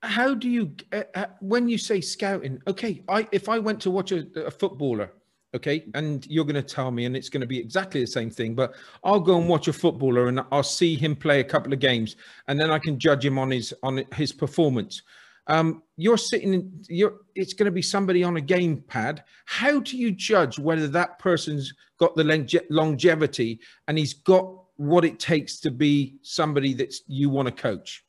How 0.02 0.34
do 0.34 0.48
you, 0.48 0.74
uh, 0.92 1.02
uh, 1.14 1.26
when 1.40 1.68
you 1.68 1.78
say 1.78 2.00
scouting? 2.00 2.60
Okay, 2.66 3.02
I 3.08 3.28
if 3.32 3.48
I 3.48 3.58
went 3.58 3.80
to 3.82 3.90
watch 3.90 4.12
a, 4.12 4.26
a 4.46 4.50
footballer, 4.50 5.12
okay, 5.54 5.84
and 5.94 6.26
you're 6.26 6.44
going 6.44 6.54
to 6.54 6.62
tell 6.62 6.90
me, 6.90 7.04
and 7.04 7.16
it's 7.16 7.28
going 7.28 7.40
to 7.40 7.46
be 7.46 7.58
exactly 7.58 8.00
the 8.00 8.06
same 8.06 8.30
thing, 8.30 8.54
but 8.54 8.74
I'll 9.02 9.20
go 9.20 9.38
and 9.38 9.48
watch 9.48 9.68
a 9.68 9.72
footballer 9.72 10.28
and 10.28 10.40
I'll 10.50 10.62
see 10.62 10.96
him 10.96 11.14
play 11.16 11.40
a 11.40 11.44
couple 11.44 11.72
of 11.72 11.78
games, 11.78 12.16
and 12.48 12.58
then 12.58 12.70
I 12.70 12.78
can 12.78 12.98
judge 12.98 13.24
him 13.24 13.38
on 13.38 13.50
his 13.50 13.72
on 13.82 14.04
his 14.14 14.32
performance. 14.32 15.02
Um, 15.46 15.82
you're 15.96 16.16
sitting 16.16 16.54
in, 16.54 16.84
you're, 16.88 17.16
it's 17.34 17.52
going 17.52 17.66
to 17.66 17.70
be 17.70 17.82
somebody 17.82 18.24
on 18.24 18.36
a 18.38 18.40
game 18.40 18.82
pad. 18.88 19.24
How 19.44 19.78
do 19.80 19.96
you 19.96 20.10
judge 20.10 20.58
whether 20.58 20.88
that 20.88 21.18
person's 21.18 21.72
got 21.98 22.16
the 22.16 22.24
longe- 22.24 22.56
longevity 22.70 23.60
and 23.86 23.98
he's 23.98 24.14
got 24.14 24.50
what 24.76 25.04
it 25.04 25.20
takes 25.20 25.60
to 25.60 25.70
be 25.70 26.16
somebody 26.22 26.72
that 26.74 26.94
you 27.06 27.28
want 27.28 27.46
to 27.46 27.52
coach? 27.52 28.04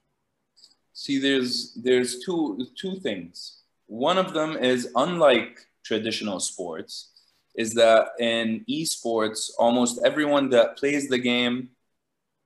See, 0.94 1.20
there's 1.20 1.78
there's 1.84 2.24
two 2.24 2.66
two 2.78 2.96
things. 3.02 3.64
One 3.88 4.18
of 4.18 4.34
them 4.34 4.56
is 4.56 4.92
unlike 4.96 5.60
traditional 5.84 6.40
sports, 6.40 7.12
is 7.56 7.74
that 7.74 8.10
in 8.20 8.66
esports, 8.70 9.50
almost 9.58 10.00
everyone 10.04 10.50
that 10.50 10.78
plays 10.78 11.08
the 11.10 11.18
game 11.18 11.70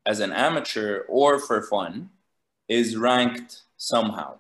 as 0.06 0.20
an 0.20 0.32
amateur 0.32 1.04
or 1.10 1.40
for 1.40 1.62
fun 1.64 2.10
is 2.68 2.96
ranked 2.96 3.64
somehow 3.78 4.38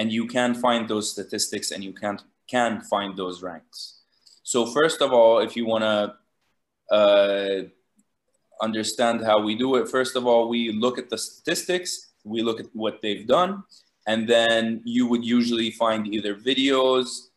and 0.00 0.10
you 0.10 0.26
can 0.26 0.54
find 0.54 0.88
those 0.88 1.12
statistics 1.12 1.70
and 1.72 1.84
you 1.84 1.92
can 1.92 2.18
can 2.48 2.80
find 2.80 3.16
those 3.16 3.42
ranks. 3.42 4.00
So 4.42 4.66
first 4.66 5.02
of 5.02 5.12
all, 5.12 5.38
if 5.38 5.54
you 5.56 5.66
want 5.66 5.84
to 5.84 6.94
uh, 6.94 7.62
understand 8.60 9.22
how 9.24 9.40
we 9.40 9.54
do 9.54 9.76
it, 9.76 9.88
first 9.88 10.16
of 10.16 10.26
all, 10.26 10.48
we 10.48 10.72
look 10.72 10.98
at 10.98 11.10
the 11.10 11.18
statistics, 11.18 12.08
we 12.24 12.42
look 12.42 12.58
at 12.58 12.66
what 12.72 13.00
they've 13.02 13.26
done, 13.26 13.62
and 14.08 14.26
then 14.26 14.80
you 14.84 15.06
would 15.06 15.24
usually 15.24 15.70
find 15.70 16.12
either 16.12 16.34
videos 16.34 17.29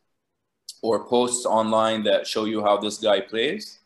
or 0.84 1.06
posts 1.06 1.46
online 1.46 2.04
that 2.04 2.28
show 2.28 2.44
you 2.44 2.62
how 2.62 2.78
this 2.78 2.98
guy 2.98 3.22
plays. 3.22 3.80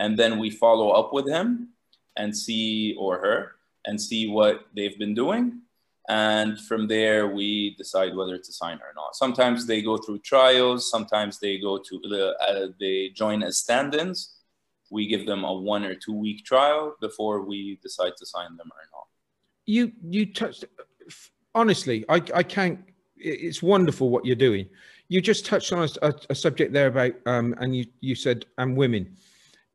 And 0.00 0.18
then 0.18 0.38
we 0.38 0.50
follow 0.50 0.90
up 0.90 1.12
with 1.12 1.28
him 1.28 1.68
and 2.16 2.36
see, 2.36 2.96
or 2.98 3.18
her, 3.18 3.52
and 3.84 4.00
see 4.00 4.28
what 4.28 4.66
they've 4.74 4.98
been 4.98 5.14
doing. 5.14 5.60
And 6.08 6.58
from 6.58 6.88
there 6.88 7.28
we 7.28 7.74
decide 7.76 8.16
whether 8.16 8.38
to 8.38 8.52
sign 8.52 8.78
or 8.78 8.94
not. 8.96 9.14
Sometimes 9.14 9.66
they 9.66 9.82
go 9.82 9.98
through 9.98 10.20
trials. 10.20 10.90
Sometimes 10.90 11.38
they 11.38 11.58
go 11.58 11.78
to 11.78 12.34
uh, 12.40 12.68
they 12.80 13.10
join 13.10 13.42
as 13.42 13.58
stand-ins. 13.58 14.36
We 14.90 15.06
give 15.06 15.26
them 15.26 15.44
a 15.44 15.52
one 15.52 15.84
or 15.84 15.94
two 15.94 16.14
week 16.14 16.46
trial 16.46 16.96
before 16.98 17.42
we 17.42 17.78
decide 17.82 18.14
to 18.16 18.24
sign 18.24 18.56
them 18.56 18.70
or 18.72 18.84
not. 18.90 19.06
You 19.66 19.92
you 20.02 20.32
touched 20.32 20.64
honestly 21.54 22.04
i 22.08 22.22
i 22.34 22.42
can't 22.42 22.78
it's 23.16 23.62
wonderful 23.62 24.10
what 24.10 24.24
you're 24.24 24.36
doing 24.36 24.68
you 25.08 25.20
just 25.20 25.46
touched 25.46 25.72
on 25.72 25.88
a, 26.02 26.14
a 26.30 26.34
subject 26.34 26.72
there 26.72 26.88
about 26.88 27.12
um 27.26 27.54
and 27.58 27.74
you 27.74 27.86
you 28.00 28.14
said 28.14 28.46
and 28.58 28.76
women 28.76 29.16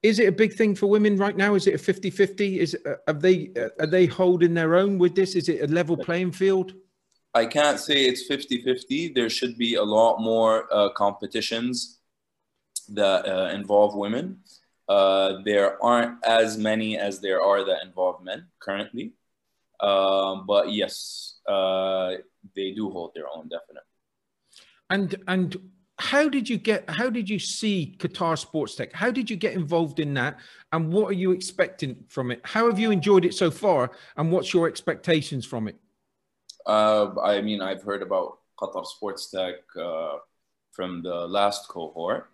is 0.04 0.20
it 0.20 0.28
a 0.28 0.34
big 0.34 0.54
thing 0.54 0.76
for 0.76 0.88
women 0.88 1.16
right 1.16 1.36
now? 1.36 1.56
Is 1.56 1.66
it 1.66 1.76
a 1.76 1.94
50-50? 1.94 2.58
Is 2.58 2.78
uh, 2.86 2.96
are 3.08 3.14
they 3.14 3.52
uh, 3.58 3.70
are 3.80 3.88
they 3.88 4.06
holding 4.06 4.54
their 4.54 4.76
own 4.76 5.00
with 5.00 5.16
this? 5.16 5.34
Is 5.34 5.48
it 5.48 5.64
a 5.64 5.74
level 5.74 5.96
playing 5.96 6.34
field? 6.34 6.74
I 7.34 7.46
can't 7.46 7.80
say 7.80 8.04
it's 8.04 8.30
50-50. 8.30 9.16
There 9.16 9.30
should 9.30 9.58
be 9.58 9.76
a 9.76 9.84
lot 9.84 10.20
more 10.20 10.68
uh, 10.72 10.90
competitions 10.90 12.00
that 12.90 13.26
uh, 13.26 13.50
involve 13.54 13.96
women. 13.96 14.40
Uh, 14.88 15.38
there 15.46 15.82
aren't 15.84 16.24
as 16.26 16.58
many 16.58 16.98
as 16.98 17.22
there 17.22 17.42
are 17.42 17.64
that 17.64 17.84
involve 17.84 18.22
men 18.24 18.46
currently. 18.60 19.14
Um, 19.80 20.46
but 20.46 20.72
yes, 20.72 21.40
uh, 21.48 22.16
they 22.56 22.72
do 22.72 22.90
hold 22.92 23.14
their 23.16 23.28
own, 23.34 23.48
definitely. 23.48 23.93
And 24.90 25.16
and 25.28 25.56
how 26.00 26.28
did 26.28 26.50
you 26.50 26.58
get 26.58 26.90
how 26.90 27.10
did 27.10 27.30
you 27.30 27.40
see 27.40 27.96
qatar 28.00 28.38
sports 28.38 28.76
tech? 28.76 28.94
How 28.94 29.12
did 29.12 29.30
you 29.30 29.36
get 29.36 29.54
involved 29.54 30.00
in 30.00 30.14
that? 30.16 30.40
And 30.72 30.92
what 30.92 31.10
are 31.10 31.20
you 31.24 31.32
expecting 31.32 32.04
from 32.08 32.32
it? 32.32 32.42
How 32.44 32.68
have 32.68 32.80
you 32.80 32.92
enjoyed 32.92 33.26
it 33.26 33.34
so 33.34 33.52
far? 33.52 33.92
And 34.18 34.32
what's 34.32 34.54
your 34.54 34.68
expectations 34.68 35.46
from 35.46 35.68
it? 35.68 35.78
Uh, 36.66 37.14
i 37.22 37.42
mean 37.42 37.62
i've 37.62 37.84
heard 37.84 38.02
about 38.02 38.38
qatar 38.58 38.86
sports 38.86 39.30
tech 39.30 39.56
uh, 39.80 40.16
from 40.72 41.04
the 41.04 41.28
last 41.28 41.68
cohort. 41.68 42.30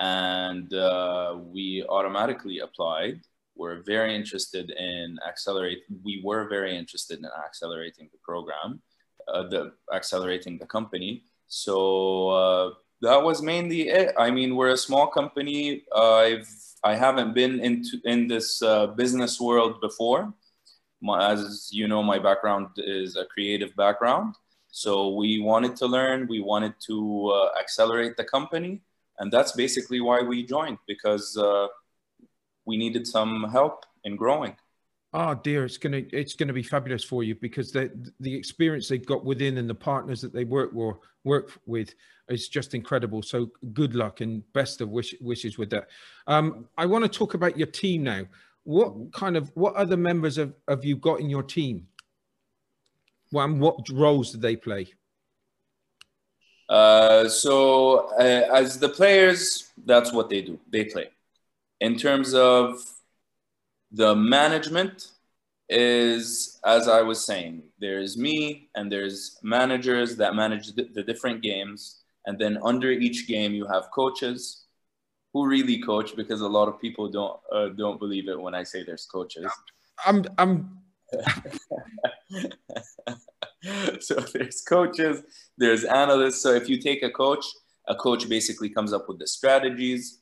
And 0.00 0.72
uh, 0.74 1.38
we 1.54 1.84
automatically 1.88 2.58
applied. 2.60 3.20
We're 3.54 3.82
very 3.82 4.16
interested 4.16 4.70
in 4.70 5.18
accelerate 5.28 5.82
we 6.02 6.20
were 6.24 6.48
very 6.48 6.76
interested 6.76 7.18
in 7.18 7.26
accelerating 7.46 8.08
the 8.12 8.18
program 8.22 8.82
uh, 9.28 9.44
the 9.48 9.72
accelerating 9.92 10.58
the 10.58 10.66
company 10.66 11.24
so 11.48 12.28
uh, 12.28 12.70
that 13.02 13.22
was 13.22 13.42
mainly 13.42 13.88
it. 13.88 14.14
I 14.18 14.30
mean, 14.30 14.56
we're 14.56 14.70
a 14.70 14.76
small 14.76 15.06
company. 15.06 15.84
I've 15.94 16.48
I 16.82 16.94
haven't 16.94 17.34
been 17.34 17.60
into 17.60 18.00
in 18.04 18.28
this 18.28 18.62
uh, 18.62 18.88
business 18.88 19.40
world 19.40 19.80
before. 19.80 20.32
My, 21.00 21.32
as 21.32 21.70
you 21.72 21.88
know, 21.88 22.02
my 22.02 22.18
background 22.18 22.68
is 22.76 23.16
a 23.16 23.24
creative 23.26 23.74
background. 23.76 24.34
So 24.70 25.14
we 25.14 25.40
wanted 25.40 25.76
to 25.76 25.86
learn. 25.86 26.26
We 26.28 26.40
wanted 26.40 26.74
to 26.88 27.32
uh, 27.34 27.60
accelerate 27.60 28.16
the 28.16 28.24
company, 28.24 28.82
and 29.18 29.32
that's 29.32 29.52
basically 29.52 30.00
why 30.00 30.20
we 30.22 30.44
joined 30.44 30.78
because 30.86 31.36
uh, 31.36 31.68
we 32.66 32.76
needed 32.76 33.06
some 33.06 33.48
help 33.50 33.84
in 34.04 34.16
growing. 34.16 34.56
Oh 35.16 35.32
dear, 35.32 35.64
it's 35.64 35.78
gonna 35.78 36.02
it's 36.12 36.34
gonna 36.34 36.52
be 36.52 36.64
fabulous 36.64 37.04
for 37.04 37.22
you 37.22 37.36
because 37.36 37.70
the 37.70 37.88
the 38.18 38.34
experience 38.34 38.88
they've 38.88 39.06
got 39.06 39.24
within 39.24 39.58
and 39.58 39.70
the 39.70 39.74
partners 39.74 40.20
that 40.22 40.32
they 40.32 40.42
work 40.42 40.72
work 41.22 41.52
with 41.66 41.94
is 42.28 42.48
just 42.48 42.74
incredible. 42.74 43.22
So 43.22 43.52
good 43.72 43.94
luck 43.94 44.22
and 44.22 44.42
best 44.54 44.80
of 44.80 44.88
wish, 44.88 45.14
wishes 45.20 45.56
with 45.56 45.70
that. 45.70 45.86
Um, 46.26 46.66
I 46.76 46.86
want 46.86 47.04
to 47.04 47.08
talk 47.08 47.34
about 47.34 47.56
your 47.56 47.68
team 47.68 48.02
now. 48.02 48.24
What 48.64 49.12
kind 49.12 49.36
of 49.36 49.52
what 49.54 49.76
other 49.76 49.96
members 49.96 50.36
of 50.36 50.52
have 50.68 50.84
you 50.84 50.96
got 50.96 51.20
in 51.20 51.30
your 51.30 51.44
team? 51.44 51.86
Well, 53.30 53.44
and 53.44 53.60
what 53.60 53.88
roles 53.90 54.32
do 54.32 54.38
they 54.38 54.56
play? 54.56 54.88
Uh, 56.68 57.28
so 57.28 58.08
uh, 58.18 58.48
as 58.52 58.80
the 58.80 58.88
players, 58.88 59.70
that's 59.84 60.12
what 60.12 60.28
they 60.28 60.42
do. 60.42 60.58
They 60.70 60.86
play. 60.86 61.10
In 61.80 61.96
terms 61.96 62.34
of 62.34 62.93
the 63.94 64.16
management 64.16 65.12
is, 65.68 66.58
as 66.64 66.88
I 66.88 67.02
was 67.02 67.24
saying, 67.24 67.62
there's 67.78 68.16
me 68.16 68.68
and 68.74 68.90
there's 68.90 69.38
managers 69.42 70.16
that 70.16 70.34
manage 70.34 70.72
the, 70.72 71.02
different 71.02 71.42
games. 71.42 72.02
And 72.26 72.38
then 72.38 72.58
under 72.62 72.90
each 72.90 73.28
game, 73.28 73.54
you 73.54 73.66
have 73.66 73.84
coaches 73.94 74.64
who 75.32 75.46
really 75.46 75.80
coach 75.80 76.16
because 76.16 76.40
a 76.40 76.48
lot 76.48 76.68
of 76.68 76.80
people 76.80 77.08
don't 77.08 77.38
uh, 77.52 77.68
don't 77.76 77.98
believe 77.98 78.28
it 78.28 78.40
when 78.40 78.54
I 78.54 78.62
say 78.62 78.84
there's 78.84 79.06
coaches. 79.06 79.50
I'm 80.06 80.24
I'm 80.38 80.78
so 84.00 84.14
there's 84.32 84.62
coaches, 84.62 85.22
there's 85.58 85.84
analysts. 85.84 86.40
So 86.40 86.54
if 86.54 86.68
you 86.68 86.80
take 86.80 87.02
a 87.02 87.10
coach, 87.10 87.44
a 87.88 87.94
coach 87.94 88.28
basically 88.28 88.70
comes 88.70 88.92
up 88.92 89.08
with 89.08 89.18
the 89.18 89.26
strategies. 89.26 90.20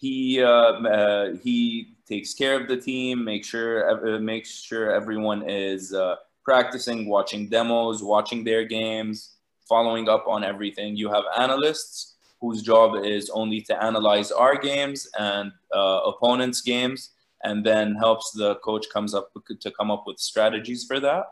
He 0.00 0.42
uh, 0.42 0.48
uh, 0.48 1.36
he 1.42 1.94
takes 2.08 2.32
care 2.32 2.58
of 2.58 2.68
the 2.68 2.76
team, 2.76 3.22
make 3.22 3.44
sure 3.44 4.16
uh, 4.16 4.18
makes 4.18 4.50
sure 4.50 4.90
everyone 4.90 5.48
is 5.48 5.92
uh, 5.92 6.16
practicing, 6.42 7.06
watching 7.06 7.48
demos, 7.48 8.02
watching 8.02 8.42
their 8.42 8.64
games, 8.64 9.36
following 9.68 10.08
up 10.08 10.24
on 10.26 10.42
everything. 10.42 10.96
You 10.96 11.10
have 11.10 11.24
analysts 11.36 12.16
whose 12.40 12.62
job 12.62 13.04
is 13.04 13.28
only 13.28 13.60
to 13.60 13.84
analyze 13.84 14.32
our 14.32 14.56
games 14.56 15.06
and 15.18 15.52
opponents' 15.70 16.62
games, 16.62 17.10
and 17.44 17.62
then 17.62 17.94
helps 17.94 18.30
the 18.30 18.54
coach 18.64 18.86
comes 18.90 19.14
up 19.14 19.30
to 19.60 19.70
come 19.70 19.90
up 19.90 20.04
with 20.06 20.18
strategies 20.18 20.86
for 20.86 20.98
that. 21.00 21.26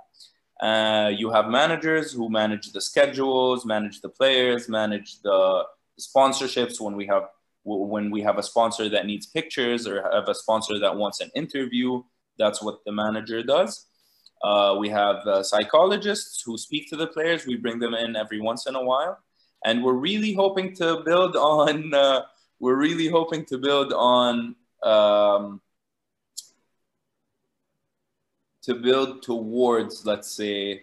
Uh, 0.60 1.08
you 1.08 1.30
have 1.30 1.46
managers 1.46 2.12
who 2.12 2.28
manage 2.28 2.72
the 2.72 2.80
schedules, 2.82 3.64
manage 3.64 4.02
the 4.02 4.08
players, 4.10 4.68
manage 4.68 5.22
the 5.22 5.64
sponsorships 5.98 6.78
when 6.78 6.94
we 6.94 7.06
have 7.06 7.28
when 7.68 8.10
we 8.10 8.22
have 8.22 8.38
a 8.38 8.42
sponsor 8.42 8.88
that 8.88 9.06
needs 9.06 9.26
pictures 9.26 9.86
or 9.86 10.02
have 10.12 10.28
a 10.28 10.34
sponsor 10.34 10.78
that 10.78 10.96
wants 10.96 11.20
an 11.20 11.30
interview. 11.34 12.02
That's 12.38 12.62
what 12.62 12.84
the 12.84 12.92
manager 12.92 13.42
does. 13.42 13.86
Uh, 14.42 14.76
we 14.78 14.88
have 14.88 15.16
uh, 15.26 15.42
psychologists 15.42 16.42
who 16.42 16.56
speak 16.56 16.88
to 16.90 16.96
the 16.96 17.06
players. 17.06 17.46
We 17.46 17.56
bring 17.56 17.78
them 17.78 17.94
in 17.94 18.16
every 18.16 18.40
once 18.40 18.66
in 18.66 18.76
a 18.76 18.82
while, 18.82 19.18
and 19.64 19.82
we're 19.82 19.94
really 19.94 20.32
hoping 20.32 20.74
to 20.76 21.02
build 21.04 21.36
on. 21.54 21.92
Uh, 21.92 22.22
we're 22.60 22.76
really 22.76 23.08
hoping 23.08 23.44
to 23.46 23.58
build 23.58 23.92
on 23.92 24.54
um, 24.82 25.60
to 28.62 28.74
build 28.74 29.22
towards, 29.22 30.04
let's 30.04 30.30
say, 30.30 30.82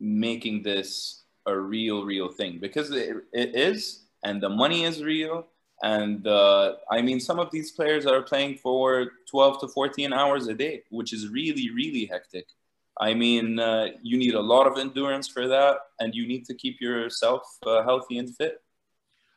making 0.00 0.62
this 0.62 1.24
a 1.46 1.58
real, 1.58 2.04
real 2.04 2.28
thing 2.28 2.58
because 2.60 2.90
it, 2.90 3.16
it 3.32 3.56
is, 3.56 4.04
and 4.22 4.40
the 4.40 4.48
money 4.48 4.84
is 4.84 5.02
real. 5.02 5.46
And 5.82 6.26
uh, 6.26 6.74
I 6.90 7.02
mean, 7.02 7.20
some 7.20 7.38
of 7.38 7.50
these 7.50 7.70
players 7.72 8.04
are 8.06 8.22
playing 8.22 8.56
for 8.56 9.12
12 9.30 9.60
to 9.60 9.68
14 9.68 10.12
hours 10.12 10.48
a 10.48 10.54
day, 10.54 10.82
which 10.90 11.12
is 11.12 11.28
really, 11.28 11.70
really 11.70 12.06
hectic. 12.06 12.46
I 13.00 13.14
mean, 13.14 13.60
uh, 13.60 13.88
you 14.02 14.18
need 14.18 14.34
a 14.34 14.40
lot 14.40 14.66
of 14.66 14.76
endurance 14.76 15.28
for 15.28 15.46
that, 15.46 15.76
and 16.00 16.14
you 16.14 16.26
need 16.26 16.44
to 16.46 16.54
keep 16.54 16.80
yourself 16.80 17.42
uh, 17.64 17.84
healthy 17.84 18.18
and 18.18 18.34
fit. 18.34 18.60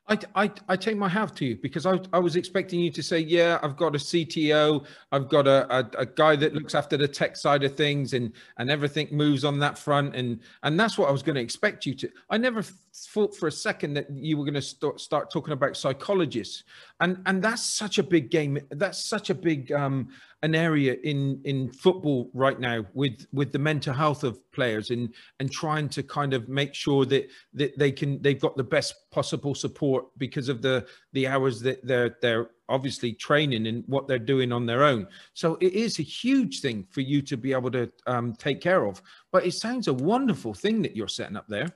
I, 0.08 0.17
I, 0.36 0.51
I 0.67 0.75
take 0.75 0.98
my 0.98 1.08
hat 1.08 1.36
to 1.38 1.46
you 1.46 1.55
because 1.55 1.86
I, 1.86 2.00
I 2.12 2.20
was 2.20 2.36
expecting 2.36 2.79
you 2.79 2.91
to 2.91 3.03
say, 3.03 3.20
yeah, 3.20 3.60
I've 3.62 3.77
got 3.77 3.96
a 3.96 4.00
CTO, 4.00 4.86
I've 5.12 5.29
got 5.29 5.48
a, 5.48 5.74
a, 5.74 5.89
a, 6.00 6.05
guy 6.05 6.36
that 6.38 6.53
looks 6.53 6.75
after 6.75 6.98
the 6.98 7.08
tech 7.08 7.38
side 7.38 7.63
of 7.63 7.77
things, 7.77 8.13
and 8.13 8.34
and 8.58 8.70
everything 8.70 9.08
moves 9.12 9.46
on 9.46 9.60
that 9.60 9.77
front, 9.77 10.15
and 10.15 10.39
and 10.63 10.79
that's 10.79 10.98
what 10.98 11.08
I 11.08 11.12
was 11.12 11.24
going 11.24 11.36
to 11.36 11.41
expect 11.41 11.86
you 11.86 11.93
to. 11.96 12.10
I 12.29 12.38
never 12.38 12.63
thought 12.63 13.36
for 13.36 13.48
a 13.48 13.51
second 13.51 13.93
that 13.93 14.10
you 14.10 14.38
were 14.38 14.43
going 14.43 14.55
to 14.55 14.62
start 14.62 15.00
start 15.00 15.31
talking 15.31 15.53
about 15.53 15.77
psychologists, 15.77 16.63
and 17.00 17.22
and 17.25 17.41
that's 17.41 17.63
such 17.63 17.98
a 17.98 18.03
big 18.03 18.31
game. 18.31 18.60
That's 18.72 19.05
such 19.05 19.29
a 19.29 19.36
big 19.36 19.72
um, 19.72 20.10
an 20.43 20.55
area 20.55 20.95
in 21.03 21.39
in 21.43 21.69
football 21.69 22.29
right 22.33 22.60
now 22.60 22.83
with 22.93 23.27
with 23.31 23.51
the 23.51 23.60
mental 23.60 23.93
health 23.93 24.24
of 24.24 24.39
players 24.51 24.89
and 24.89 25.13
and 25.39 25.51
trying 25.51 25.88
to 25.88 26.01
kind 26.01 26.33
of 26.33 26.50
make 26.50 26.74
sure 26.74 27.05
that 27.05 27.29
that 27.53 27.77
they 27.77 27.91
can 27.91 28.19
they've 28.21 28.41
got 28.41 28.57
the 28.57 28.63
best 28.63 28.95
possible 29.12 29.53
support 29.53 30.05
because 30.17 30.50
of 30.50 30.62
the 30.62 30.86
the 31.13 31.27
hours 31.27 31.62
that 31.62 31.86
they're 31.86 32.17
they're 32.21 32.50
obviously 32.69 33.13
training 33.13 33.67
and 33.67 33.83
what 33.88 34.07
they're 34.07 34.17
doing 34.17 34.51
on 34.51 34.65
their 34.65 34.83
own. 34.83 35.05
So 35.33 35.57
it 35.60 35.74
is 35.74 36.00
a 36.00 36.03
huge 36.03 36.62
thing 36.62 36.88
for 36.89 37.01
you 37.01 37.21
to 37.24 37.36
be 37.36 37.51
able 37.51 37.69
to 37.71 37.91
um, 38.07 38.33
take 38.33 38.62
care 38.62 38.86
of. 38.86 39.01
But 39.31 39.45
it 39.45 39.53
sounds 39.53 39.89
a 39.89 39.93
wonderful 39.93 40.53
thing 40.53 40.81
that 40.83 40.95
you're 40.95 41.10
setting 41.10 41.36
up 41.36 41.48
there. 41.50 41.69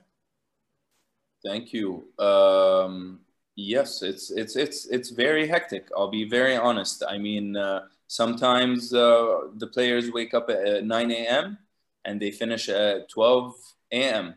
Thank 1.44 1.72
you. 1.72 2.08
Um 2.18 3.20
yes 3.58 4.02
it's 4.02 4.30
it's 4.30 4.54
it's 4.54 4.84
it's 4.88 5.08
very 5.08 5.46
hectic 5.48 5.88
i'll 5.96 6.10
be 6.10 6.28
very 6.28 6.56
honest. 6.56 7.02
I 7.08 7.16
mean 7.16 7.56
uh, 7.56 7.82
Sometimes 8.06 8.94
uh, 8.94 9.48
the 9.56 9.66
players 9.66 10.10
wake 10.12 10.32
up 10.34 10.48
at 10.48 10.84
9 10.84 11.10
a.m. 11.10 11.58
and 12.04 12.20
they 12.20 12.30
finish 12.30 12.68
at 12.68 13.08
12 13.08 13.54
a.m. 13.92 14.34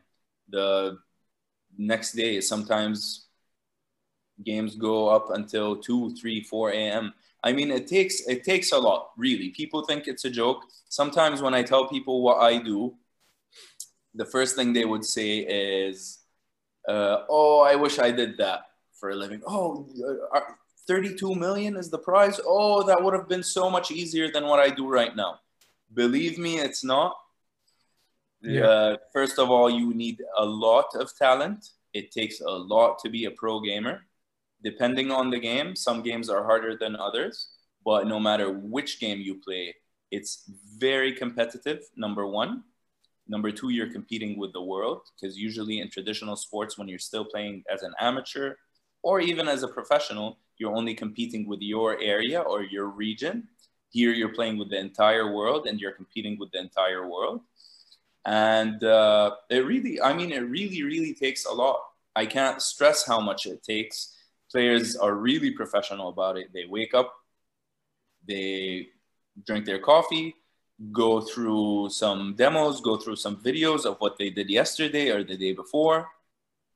The 0.50 0.98
next 1.78 2.14
day, 2.14 2.42
sometimes 2.42 3.28
games 4.44 4.76
go 4.76 5.10
up 5.10 5.30
until 5.32 5.76
2, 5.76 6.16
3, 6.16 6.44
4 6.44 6.72
a.m. 6.72 7.14
I 7.44 7.54
mean, 7.54 7.72
it 7.72 7.88
takes 7.88 8.28
it 8.28 8.44
takes 8.44 8.72
a 8.72 8.78
lot, 8.78 9.12
really. 9.18 9.50
People 9.50 9.86
think 9.86 10.08
it's 10.08 10.26
a 10.26 10.30
joke. 10.30 10.66
Sometimes 10.90 11.42
when 11.42 11.54
I 11.54 11.64
tell 11.64 11.88
people 11.88 12.22
what 12.22 12.42
I 12.42 12.58
do, 12.58 12.96
the 14.14 14.26
first 14.26 14.56
thing 14.56 14.74
they 14.74 14.86
would 14.86 15.06
say 15.06 15.40
is, 15.40 16.20
uh, 16.88 17.24
"Oh, 17.30 17.62
I 17.62 17.76
wish 17.76 18.00
I 18.00 18.12
did 18.12 18.38
that 18.38 18.66
for 18.92 19.12
a 19.12 19.16
living." 19.16 19.42
Oh, 19.48 19.88
32 20.90 21.36
million 21.36 21.78
is 21.78 21.92
the 21.92 22.00
prize. 22.00 22.40
Oh, 22.44 22.82
that 22.82 23.02
would 23.02 23.14
have 23.14 23.30
been 23.30 23.44
so 23.44 23.70
much 23.70 23.92
easier 23.92 24.32
than 24.32 24.48
what 24.48 24.60
I 24.60 24.70
do 24.72 24.88
right 24.90 25.16
now. 25.16 25.40
Believe 25.94 26.40
me, 26.40 26.58
it's 26.58 26.84
not. 26.84 27.16
Yeah. 28.42 28.66
Uh, 28.66 28.98
first 29.14 29.38
of 29.38 29.52
all, 29.52 29.70
you 29.70 29.94
need 29.94 30.18
a 30.36 30.44
lot 30.44 30.88
of 30.96 31.16
talent. 31.16 31.70
It 31.94 32.12
takes 32.12 32.42
a 32.42 32.50
lot 32.50 32.98
to 33.04 33.10
be 33.10 33.26
a 33.26 33.32
pro 33.32 33.60
gamer. 33.60 34.02
Depending 34.64 35.12
on 35.12 35.30
the 35.30 35.40
game, 35.40 35.76
some 35.76 36.02
games 36.02 36.28
are 36.28 36.44
harder 36.44 36.76
than 36.76 36.96
others, 36.96 37.50
but 37.86 38.08
no 38.08 38.20
matter 38.20 38.52
which 38.52 39.00
game 39.00 39.22
you 39.22 39.36
play, 39.36 39.76
it's 40.10 40.50
very 40.76 41.14
competitive, 41.14 41.82
number 41.98 42.26
one. 42.26 42.64
Number 43.28 43.52
two, 43.52 43.70
you're 43.70 43.94
competing 43.94 44.40
with 44.40 44.54
the 44.54 44.64
world 44.64 45.02
because 45.14 45.38
usually 45.38 45.82
in 45.82 45.90
traditional 45.92 46.36
sports, 46.36 46.80
when 46.80 46.88
you're 46.88 47.08
still 47.12 47.26
playing 47.26 47.64
as 47.72 47.84
an 47.84 47.94
amateur 48.00 48.56
or 49.02 49.22
even 49.22 49.48
as 49.48 49.64
a 49.64 49.68
professional, 49.68 50.38
you're 50.58 50.76
only 50.76 50.94
competing 50.94 51.48
with 51.48 51.62
your 51.62 52.00
area 52.02 52.42
or 52.42 52.64
your 52.64 52.88
region. 52.88 53.48
Here, 53.90 54.12
you're 54.12 54.34
playing 54.34 54.58
with 54.58 54.70
the 54.70 54.78
entire 54.78 55.34
world 55.34 55.68
and 55.68 55.80
you're 55.80 55.94
competing 55.94 56.38
with 56.38 56.52
the 56.52 56.60
entire 56.60 57.08
world. 57.08 57.42
And 58.26 58.84
uh, 58.84 59.36
it 59.50 59.66
really, 59.66 60.02
I 60.02 60.14
mean, 60.14 60.32
it 60.32 60.42
really, 60.42 60.84
really 60.84 61.14
takes 61.14 61.46
a 61.46 61.52
lot. 61.52 61.80
I 62.16 62.26
can't 62.26 62.62
stress 62.62 63.06
how 63.06 63.20
much 63.20 63.46
it 63.46 63.64
takes. 63.64 64.16
Players 64.52 64.96
are 64.96 65.16
really 65.16 65.52
professional 65.52 66.10
about 66.10 66.38
it. 66.38 66.52
They 66.54 66.66
wake 66.66 66.94
up, 66.94 67.14
they 68.28 68.90
drink 69.46 69.66
their 69.66 69.80
coffee, 69.80 70.36
go 70.92 71.22
through 71.22 71.90
some 71.92 72.36
demos, 72.36 72.82
go 72.82 72.98
through 72.98 73.16
some 73.16 73.38
videos 73.38 73.86
of 73.86 73.98
what 74.00 74.18
they 74.18 74.30
did 74.30 74.50
yesterday 74.50 75.10
or 75.10 75.24
the 75.24 75.38
day 75.38 75.54
before. 75.54 76.10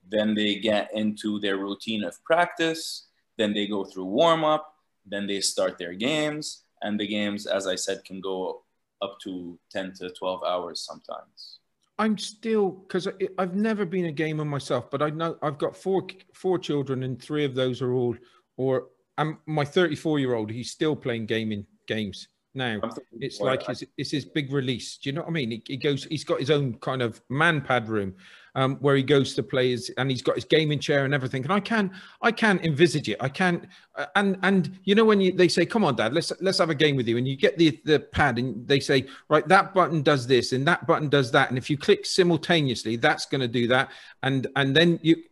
Then 0.09 0.35
they 0.35 0.55
get 0.55 0.89
into 0.93 1.39
their 1.39 1.57
routine 1.57 2.03
of 2.03 2.23
practice. 2.23 3.07
Then 3.37 3.53
they 3.53 3.67
go 3.67 3.83
through 3.83 4.05
warm 4.05 4.43
up, 4.43 4.75
then 5.05 5.27
they 5.27 5.41
start 5.41 5.77
their 5.77 5.93
games, 5.93 6.63
and 6.81 6.99
the 6.99 7.07
games, 7.07 7.47
as 7.47 7.65
I 7.67 7.75
said, 7.75 8.05
can 8.05 8.21
go 8.21 8.63
up 9.01 9.17
to 9.23 9.57
10 9.71 9.93
to 9.99 10.09
12 10.11 10.43
hours 10.43 10.81
sometimes. 10.81 11.59
I'm 11.99 12.17
still 12.17 12.69
because 12.69 13.07
I've 13.37 13.55
never 13.55 13.85
been 13.85 14.05
a 14.05 14.11
gamer 14.11 14.45
myself, 14.45 14.89
but 14.89 15.01
I 15.01 15.09
know 15.11 15.37
I've 15.41 15.59
got 15.59 15.77
four 15.77 16.07
four 16.33 16.57
children, 16.57 17.03
and 17.03 17.21
three 17.21 17.45
of 17.45 17.53
those 17.53 17.81
are 17.81 17.93
all 17.93 18.15
or 18.57 18.87
I'm 19.17 19.37
my 19.45 19.63
34 19.63 20.19
year 20.19 20.33
old. 20.33 20.49
He's 20.49 20.71
still 20.71 20.95
playing 20.95 21.27
gaming 21.27 21.67
games 21.87 22.27
now. 22.55 22.79
It's 23.19 23.39
like 23.39 23.65
his 23.65 23.83
it's 23.97 24.11
his 24.11 24.25
big 24.25 24.51
release. 24.51 24.97
Do 24.97 25.09
you 25.09 25.13
know 25.13 25.21
what 25.21 25.29
I 25.29 25.31
mean? 25.31 25.51
He, 25.51 25.63
he 25.65 25.77
goes. 25.77 26.05
He's 26.05 26.23
got 26.23 26.39
his 26.39 26.49
own 26.49 26.75
kind 26.75 27.01
of 27.01 27.21
man 27.29 27.61
pad 27.61 27.89
room, 27.89 28.15
um, 28.55 28.75
where 28.77 28.95
he 28.95 29.03
goes 29.03 29.33
to 29.35 29.43
play 29.43 29.71
his, 29.71 29.91
and 29.97 30.09
he's 30.09 30.21
got 30.21 30.35
his 30.35 30.45
gaming 30.45 30.79
chair 30.79 31.05
and 31.05 31.13
everything. 31.13 31.43
And 31.43 31.51
I 31.51 31.59
can, 31.59 31.91
I 32.21 32.31
can't 32.31 32.63
envisage 32.63 33.09
it. 33.09 33.17
I 33.19 33.29
can't. 33.29 33.65
Uh, 33.95 34.05
and 34.15 34.37
and 34.43 34.77
you 34.83 34.95
know 34.95 35.05
when 35.05 35.19
you 35.19 35.31
they 35.31 35.47
say, 35.47 35.65
"Come 35.65 35.83
on, 35.83 35.95
Dad, 35.95 36.13
let's 36.13 36.31
let's 36.41 36.59
have 36.59 36.69
a 36.69 36.75
game 36.75 36.95
with 36.95 37.07
you," 37.07 37.17
and 37.17 37.27
you 37.27 37.35
get 37.35 37.57
the 37.57 37.79
the 37.85 37.99
pad 37.99 38.37
and 38.37 38.67
they 38.67 38.79
say, 38.79 39.07
"Right, 39.29 39.47
that 39.47 39.73
button 39.73 40.01
does 40.01 40.27
this 40.27 40.51
and 40.51 40.67
that 40.67 40.85
button 40.87 41.09
does 41.09 41.31
that," 41.31 41.49
and 41.49 41.57
if 41.57 41.69
you 41.69 41.77
click 41.77 42.05
simultaneously, 42.05 42.95
that's 42.97 43.25
going 43.25 43.41
to 43.41 43.47
do 43.47 43.67
that, 43.67 43.91
and 44.21 44.47
and 44.55 44.75
then 44.75 44.99
you. 45.01 45.23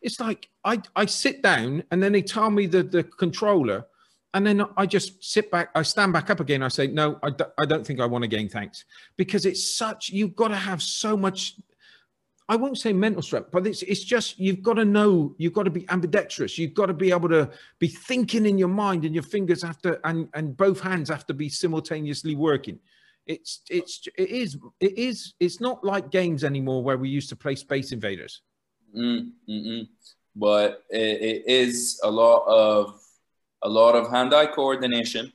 It's 0.00 0.20
like 0.20 0.48
I, 0.64 0.80
I 0.94 1.06
sit 1.06 1.42
down 1.42 1.82
and 1.90 2.00
then 2.00 2.12
they 2.12 2.22
tell 2.22 2.50
me 2.50 2.66
the, 2.66 2.84
the 2.84 3.02
controller 3.02 3.84
and 4.34 4.46
then 4.46 4.62
I 4.76 4.86
just 4.86 5.24
sit 5.24 5.50
back, 5.50 5.70
I 5.74 5.82
stand 5.82 6.12
back 6.12 6.30
up 6.30 6.40
again. 6.40 6.62
I 6.62 6.68
say, 6.68 6.86
no, 6.86 7.18
I 7.22 7.64
don't 7.64 7.86
think 7.86 8.00
I 8.00 8.06
want 8.06 8.22
to 8.22 8.28
gain 8.28 8.48
thanks 8.48 8.84
because 9.16 9.46
it's 9.46 9.76
such, 9.76 10.10
you've 10.10 10.36
got 10.36 10.48
to 10.48 10.56
have 10.56 10.82
so 10.82 11.16
much 11.16 11.54
I 12.50 12.56
won't 12.56 12.78
say 12.78 12.94
mental 12.94 13.20
strength, 13.20 13.50
but 13.52 13.66
it's 13.66 13.82
it's 13.82 14.02
just 14.02 14.38
you've 14.38 14.62
got 14.62 14.74
to 14.74 14.84
know, 14.84 15.34
you've 15.36 15.52
got 15.52 15.64
to 15.64 15.70
be 15.70 15.86
ambidextrous. 15.90 16.56
You've 16.56 16.72
got 16.72 16.86
to 16.86 16.94
be 16.94 17.10
able 17.10 17.28
to 17.28 17.50
be 17.78 17.88
thinking 17.88 18.46
in 18.46 18.56
your 18.56 18.68
mind, 18.68 19.04
and 19.04 19.14
your 19.14 19.22
fingers 19.22 19.62
have 19.62 19.82
to, 19.82 20.00
and 20.04 20.28
and 20.32 20.56
both 20.56 20.80
hands 20.80 21.10
have 21.10 21.26
to 21.26 21.34
be 21.34 21.50
simultaneously 21.50 22.36
working. 22.36 22.78
It's 23.26 23.60
it's 23.68 24.08
it 24.16 24.30
is 24.30 24.56
it 24.80 24.96
is 24.96 25.34
it's 25.38 25.60
not 25.60 25.84
like 25.84 26.10
games 26.10 26.42
anymore 26.42 26.82
where 26.82 26.96
we 26.96 27.10
used 27.10 27.28
to 27.28 27.36
play 27.36 27.54
Space 27.54 27.92
Invaders. 27.92 28.40
Mm, 28.96 29.32
mm 29.48 29.88
but 30.36 30.84
it, 30.88 31.20
it 31.20 31.42
is 31.48 32.00
a 32.04 32.10
lot 32.10 32.44
of 32.46 33.00
a 33.62 33.68
lot 33.68 33.94
of 33.94 34.10
hand-eye 34.10 34.46
coordination. 34.46 35.32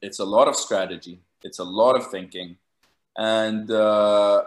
It's 0.00 0.18
a 0.18 0.24
lot 0.24 0.48
of 0.48 0.56
strategy. 0.56 1.20
It's 1.42 1.58
a 1.58 1.64
lot 1.64 1.96
of 1.96 2.10
thinking 2.10 2.56
and 3.18 3.70
uh, 3.70 4.44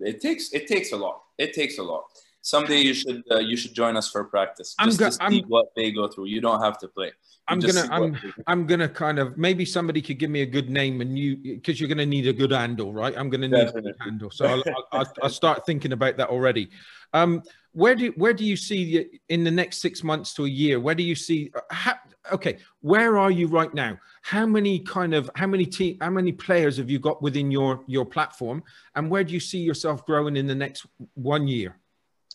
it 0.00 0.20
takes 0.20 0.52
it 0.52 0.66
takes 0.66 0.92
a 0.92 0.96
lot. 0.96 1.22
It 1.38 1.52
takes 1.52 1.78
a 1.78 1.82
lot. 1.82 2.04
Someday 2.40 2.80
you 2.80 2.94
should 2.94 3.22
uh, 3.30 3.38
you 3.38 3.56
should 3.56 3.74
join 3.74 3.96
us 3.96 4.10
for 4.10 4.24
practice 4.24 4.74
just 4.82 4.98
go- 4.98 5.06
to 5.06 5.12
see 5.12 5.18
I'm, 5.20 5.38
what 5.48 5.66
they 5.76 5.92
go 5.92 6.08
through. 6.08 6.26
You 6.26 6.40
don't 6.40 6.62
have 6.62 6.78
to 6.78 6.88
play. 6.88 7.12
I'm 7.48 7.60
gonna 7.60 7.86
I'm 7.90 8.18
I'm 8.46 8.66
gonna 8.66 8.88
kind 8.88 9.18
of 9.18 9.36
maybe 9.36 9.64
somebody 9.64 10.00
could 10.00 10.18
give 10.18 10.30
me 10.30 10.40
a 10.42 10.46
good 10.46 10.70
name 10.70 11.00
and 11.00 11.16
you 11.18 11.36
because 11.36 11.78
you're 11.78 11.88
gonna 11.88 12.06
need 12.06 12.26
a 12.26 12.32
good 12.32 12.52
handle, 12.52 12.92
right? 12.92 13.14
I'm 13.16 13.28
gonna 13.28 13.48
need 13.48 13.56
Definitely. 13.56 13.90
a 13.90 13.92
good 13.92 14.00
handle, 14.00 14.30
so 14.30 14.46
I'll, 14.46 14.62
I'll, 14.92 15.12
I'll, 15.24 15.30
start 15.30 15.66
thinking 15.66 15.92
about 15.92 16.16
that 16.16 16.28
already. 16.28 16.70
Um, 17.12 17.42
where 17.76 17.94
do 17.94 18.10
where 18.16 18.32
do 18.32 18.42
you 18.42 18.56
see 18.56 19.06
in 19.28 19.44
the 19.44 19.50
next 19.50 19.82
six 19.82 20.02
months 20.02 20.32
to 20.32 20.46
a 20.46 20.48
year? 20.48 20.80
Where 20.80 20.94
do 20.94 21.02
you 21.02 21.14
see? 21.14 21.52
How, 21.70 21.96
okay, 22.32 22.56
where 22.80 23.18
are 23.18 23.30
you 23.30 23.48
right 23.48 23.72
now? 23.74 23.98
How 24.22 24.46
many 24.46 24.78
kind 24.78 25.12
of 25.12 25.30
how 25.34 25.46
many 25.46 25.66
team 25.66 25.98
how 26.00 26.08
many 26.08 26.32
players 26.32 26.78
have 26.78 26.88
you 26.88 26.98
got 26.98 27.20
within 27.20 27.50
your 27.50 27.84
your 27.86 28.06
platform, 28.06 28.64
and 28.94 29.10
where 29.10 29.24
do 29.24 29.34
you 29.34 29.40
see 29.40 29.58
yourself 29.58 30.06
growing 30.06 30.38
in 30.38 30.46
the 30.46 30.54
next 30.54 30.86
one 31.14 31.46
year? 31.46 31.76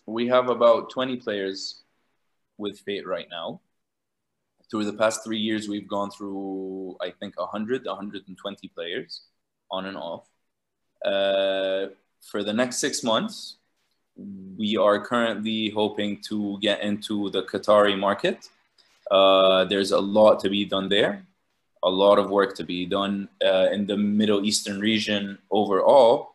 We 0.06 0.27
have 0.27 0.49
about 0.49 0.91
20 0.91 1.17
players 1.17 1.82
with 2.60 2.80
Fate 2.80 3.08
right 3.08 3.27
now. 3.32 3.62
Through 4.69 4.86
the 4.86 4.93
past 4.93 5.23
three 5.23 5.39
years, 5.39 5.67
we've 5.67 5.88
gone 5.88 6.12
through 6.12 6.97
I 7.01 7.10
think 7.19 7.39
100, 7.39 7.86
120 7.86 8.67
players 8.67 9.21
on 9.71 9.88
and 9.88 9.97
off. 9.97 10.30
Uh, 11.04 11.88
for 12.21 12.43
the 12.43 12.54
next 12.54 12.77
six 12.77 13.04
months, 13.04 13.58
we 14.15 14.78
are 14.78 15.04
currently 15.04 15.69
hoping 15.69 16.21
to 16.30 16.60
get 16.60 16.82
into 16.82 17.30
the 17.30 17.43
Qatari 17.43 17.97
market. 17.97 18.50
Uh, 19.10 19.65
there's 19.65 19.91
a 19.91 20.00
lot 20.00 20.39
to 20.39 20.50
be 20.50 20.65
done 20.65 20.89
there, 20.89 21.26
a 21.84 21.89
lot 21.89 22.19
of 22.19 22.30
work 22.30 22.56
to 22.56 22.63
be 22.63 22.86
done 22.86 23.28
uh, 23.43 23.67
in 23.71 23.86
the 23.86 23.97
Middle 23.97 24.45
Eastern 24.45 24.80
region 24.80 25.38
overall. 25.50 26.30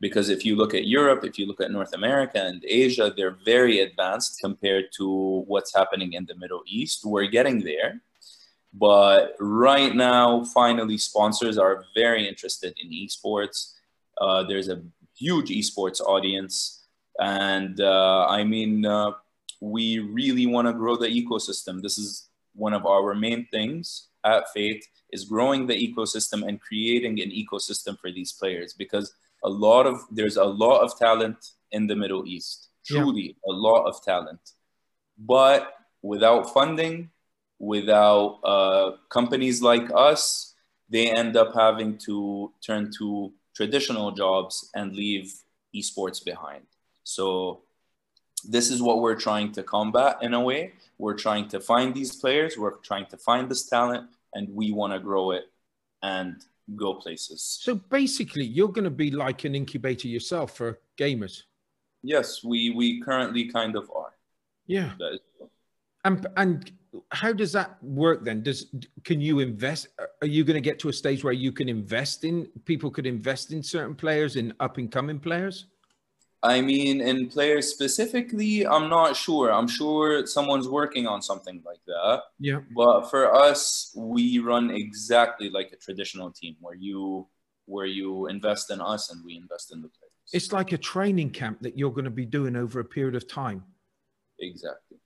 Because 0.00 0.28
if 0.28 0.44
you 0.44 0.56
look 0.56 0.74
at 0.74 0.88
Europe, 0.88 1.24
if 1.24 1.38
you 1.38 1.46
look 1.46 1.60
at 1.60 1.70
North 1.70 1.94
America 1.94 2.42
and 2.42 2.64
Asia, 2.66 3.12
they're 3.16 3.38
very 3.44 3.80
advanced 3.80 4.40
compared 4.40 4.86
to 4.96 5.44
what's 5.46 5.72
happening 5.74 6.14
in 6.14 6.26
the 6.26 6.34
Middle 6.34 6.62
East. 6.66 7.04
We're 7.04 7.26
getting 7.26 7.60
there. 7.62 8.00
But 8.74 9.36
right 9.38 9.94
now, 9.94 10.44
finally, 10.44 10.98
sponsors 10.98 11.56
are 11.56 11.84
very 11.94 12.26
interested 12.26 12.74
in 12.82 12.90
esports. 12.90 13.74
Uh, 14.20 14.42
there's 14.42 14.68
a 14.68 14.82
huge 15.14 15.50
esports 15.50 16.00
audience 16.00 16.81
and 17.18 17.80
uh, 17.80 18.26
I 18.28 18.44
mean, 18.44 18.84
uh, 18.84 19.12
we 19.60 19.98
really 19.98 20.46
want 20.46 20.66
to 20.68 20.72
grow 20.72 20.96
the 20.96 21.08
ecosystem. 21.08 21.82
This 21.82 21.98
is 21.98 22.28
one 22.54 22.72
of 22.72 22.86
our 22.86 23.14
main 23.14 23.46
things 23.50 24.08
at 24.24 24.50
Fate 24.52 24.84
is 25.10 25.24
growing 25.24 25.66
the 25.66 25.74
ecosystem 25.74 26.46
and 26.46 26.60
creating 26.60 27.20
an 27.20 27.30
ecosystem 27.30 27.98
for 27.98 28.10
these 28.10 28.32
players 28.32 28.72
because 28.72 29.14
a 29.44 29.48
lot 29.48 29.86
of 29.86 30.00
there's 30.10 30.36
a 30.36 30.44
lot 30.44 30.80
of 30.80 30.98
talent 30.98 31.50
in 31.70 31.86
the 31.86 31.96
Middle 31.96 32.26
East. 32.26 32.68
Truly, 32.84 33.22
yeah. 33.22 33.52
a 33.52 33.54
lot 33.54 33.86
of 33.86 34.02
talent, 34.02 34.40
but 35.16 35.74
without 36.02 36.52
funding, 36.52 37.10
without 37.60 38.40
uh, 38.42 38.92
companies 39.08 39.62
like 39.62 39.88
us, 39.94 40.54
they 40.88 41.10
end 41.10 41.36
up 41.36 41.54
having 41.54 41.96
to 41.98 42.52
turn 42.64 42.90
to 42.98 43.32
traditional 43.54 44.10
jobs 44.10 44.68
and 44.74 44.94
leave 44.94 45.32
esports 45.74 46.24
behind. 46.24 46.64
So 47.04 47.62
this 48.44 48.70
is 48.70 48.82
what 48.82 49.00
we're 49.00 49.18
trying 49.18 49.52
to 49.52 49.62
combat 49.62 50.18
in 50.22 50.34
a 50.34 50.40
way. 50.40 50.72
We're 50.98 51.16
trying 51.16 51.48
to 51.48 51.60
find 51.60 51.94
these 51.94 52.16
players, 52.16 52.56
we're 52.56 52.78
trying 52.78 53.06
to 53.06 53.16
find 53.16 53.50
this 53.50 53.68
talent, 53.68 54.08
and 54.34 54.48
we 54.54 54.72
want 54.72 54.92
to 54.92 54.98
grow 54.98 55.32
it 55.32 55.44
and 56.02 56.44
go 56.76 56.94
places. 56.94 57.58
So 57.62 57.74
basically, 57.74 58.44
you're 58.44 58.68
going 58.68 58.84
to 58.84 58.90
be 58.90 59.10
like 59.10 59.44
an 59.44 59.54
incubator 59.54 60.08
yourself 60.08 60.56
for 60.56 60.80
gamers. 60.96 61.42
Yes, 62.02 62.42
we 62.42 62.70
we 62.70 63.00
currently 63.00 63.48
kind 63.48 63.76
of 63.76 63.90
are. 63.94 64.12
Yeah. 64.66 64.92
And 66.04 66.26
and 66.36 66.72
how 67.10 67.32
does 67.32 67.52
that 67.52 67.82
work 67.82 68.24
then? 68.24 68.42
Does 68.42 68.66
can 69.04 69.20
you 69.20 69.38
invest? 69.38 69.88
Are 70.20 70.26
you 70.26 70.44
going 70.44 70.54
to 70.54 70.60
get 70.60 70.78
to 70.80 70.88
a 70.88 70.92
stage 70.92 71.22
where 71.22 71.32
you 71.32 71.52
can 71.52 71.68
invest 71.68 72.24
in 72.24 72.46
people 72.64 72.90
could 72.90 73.06
invest 73.06 73.52
in 73.52 73.62
certain 73.62 73.94
players, 73.94 74.36
in 74.36 74.52
up 74.60 74.78
and 74.78 74.90
coming 74.90 75.20
players? 75.20 75.66
I 76.44 76.60
mean, 76.60 77.00
in 77.00 77.28
players 77.28 77.68
specifically, 77.68 78.66
I'm 78.66 78.88
not 78.88 79.14
sure. 79.14 79.52
I'm 79.52 79.68
sure 79.68 80.26
someone's 80.26 80.68
working 80.68 81.06
on 81.06 81.22
something 81.22 81.62
like 81.64 81.78
that. 81.86 82.22
Yeah. 82.40 82.60
But 82.74 83.10
for 83.10 83.32
us, 83.32 83.92
we 83.96 84.40
run 84.40 84.70
exactly 84.70 85.50
like 85.50 85.70
a 85.72 85.76
traditional 85.76 86.32
team 86.32 86.56
where 86.60 86.74
you 86.74 87.28
where 87.66 87.86
you 87.86 88.26
invest 88.26 88.72
in 88.72 88.80
us 88.80 89.12
and 89.12 89.24
we 89.24 89.36
invest 89.36 89.72
in 89.72 89.82
the 89.82 89.88
players. 89.88 90.12
It's 90.32 90.52
like 90.52 90.72
a 90.72 90.78
training 90.78 91.30
camp 91.30 91.60
that 91.62 91.78
you're 91.78 91.92
going 91.92 92.06
to 92.06 92.10
be 92.10 92.26
doing 92.26 92.56
over 92.56 92.80
a 92.80 92.84
period 92.84 93.14
of 93.14 93.28
time. 93.28 93.62
Exactly. 94.40 94.98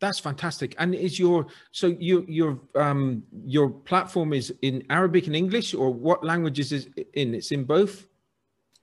That's 0.00 0.18
fantastic. 0.18 0.74
And 0.78 0.94
is 0.94 1.18
your 1.18 1.46
so 1.72 1.88
your 1.88 2.24
your 2.24 2.58
um 2.74 3.22
your 3.44 3.68
platform 3.68 4.32
is 4.32 4.52
in 4.62 4.82
Arabic 4.88 5.26
and 5.26 5.36
English 5.36 5.74
or 5.74 5.92
what 5.92 6.24
languages 6.24 6.72
is 6.72 6.88
in? 7.12 7.34
It's 7.34 7.52
in 7.52 7.64
both. 7.64 8.06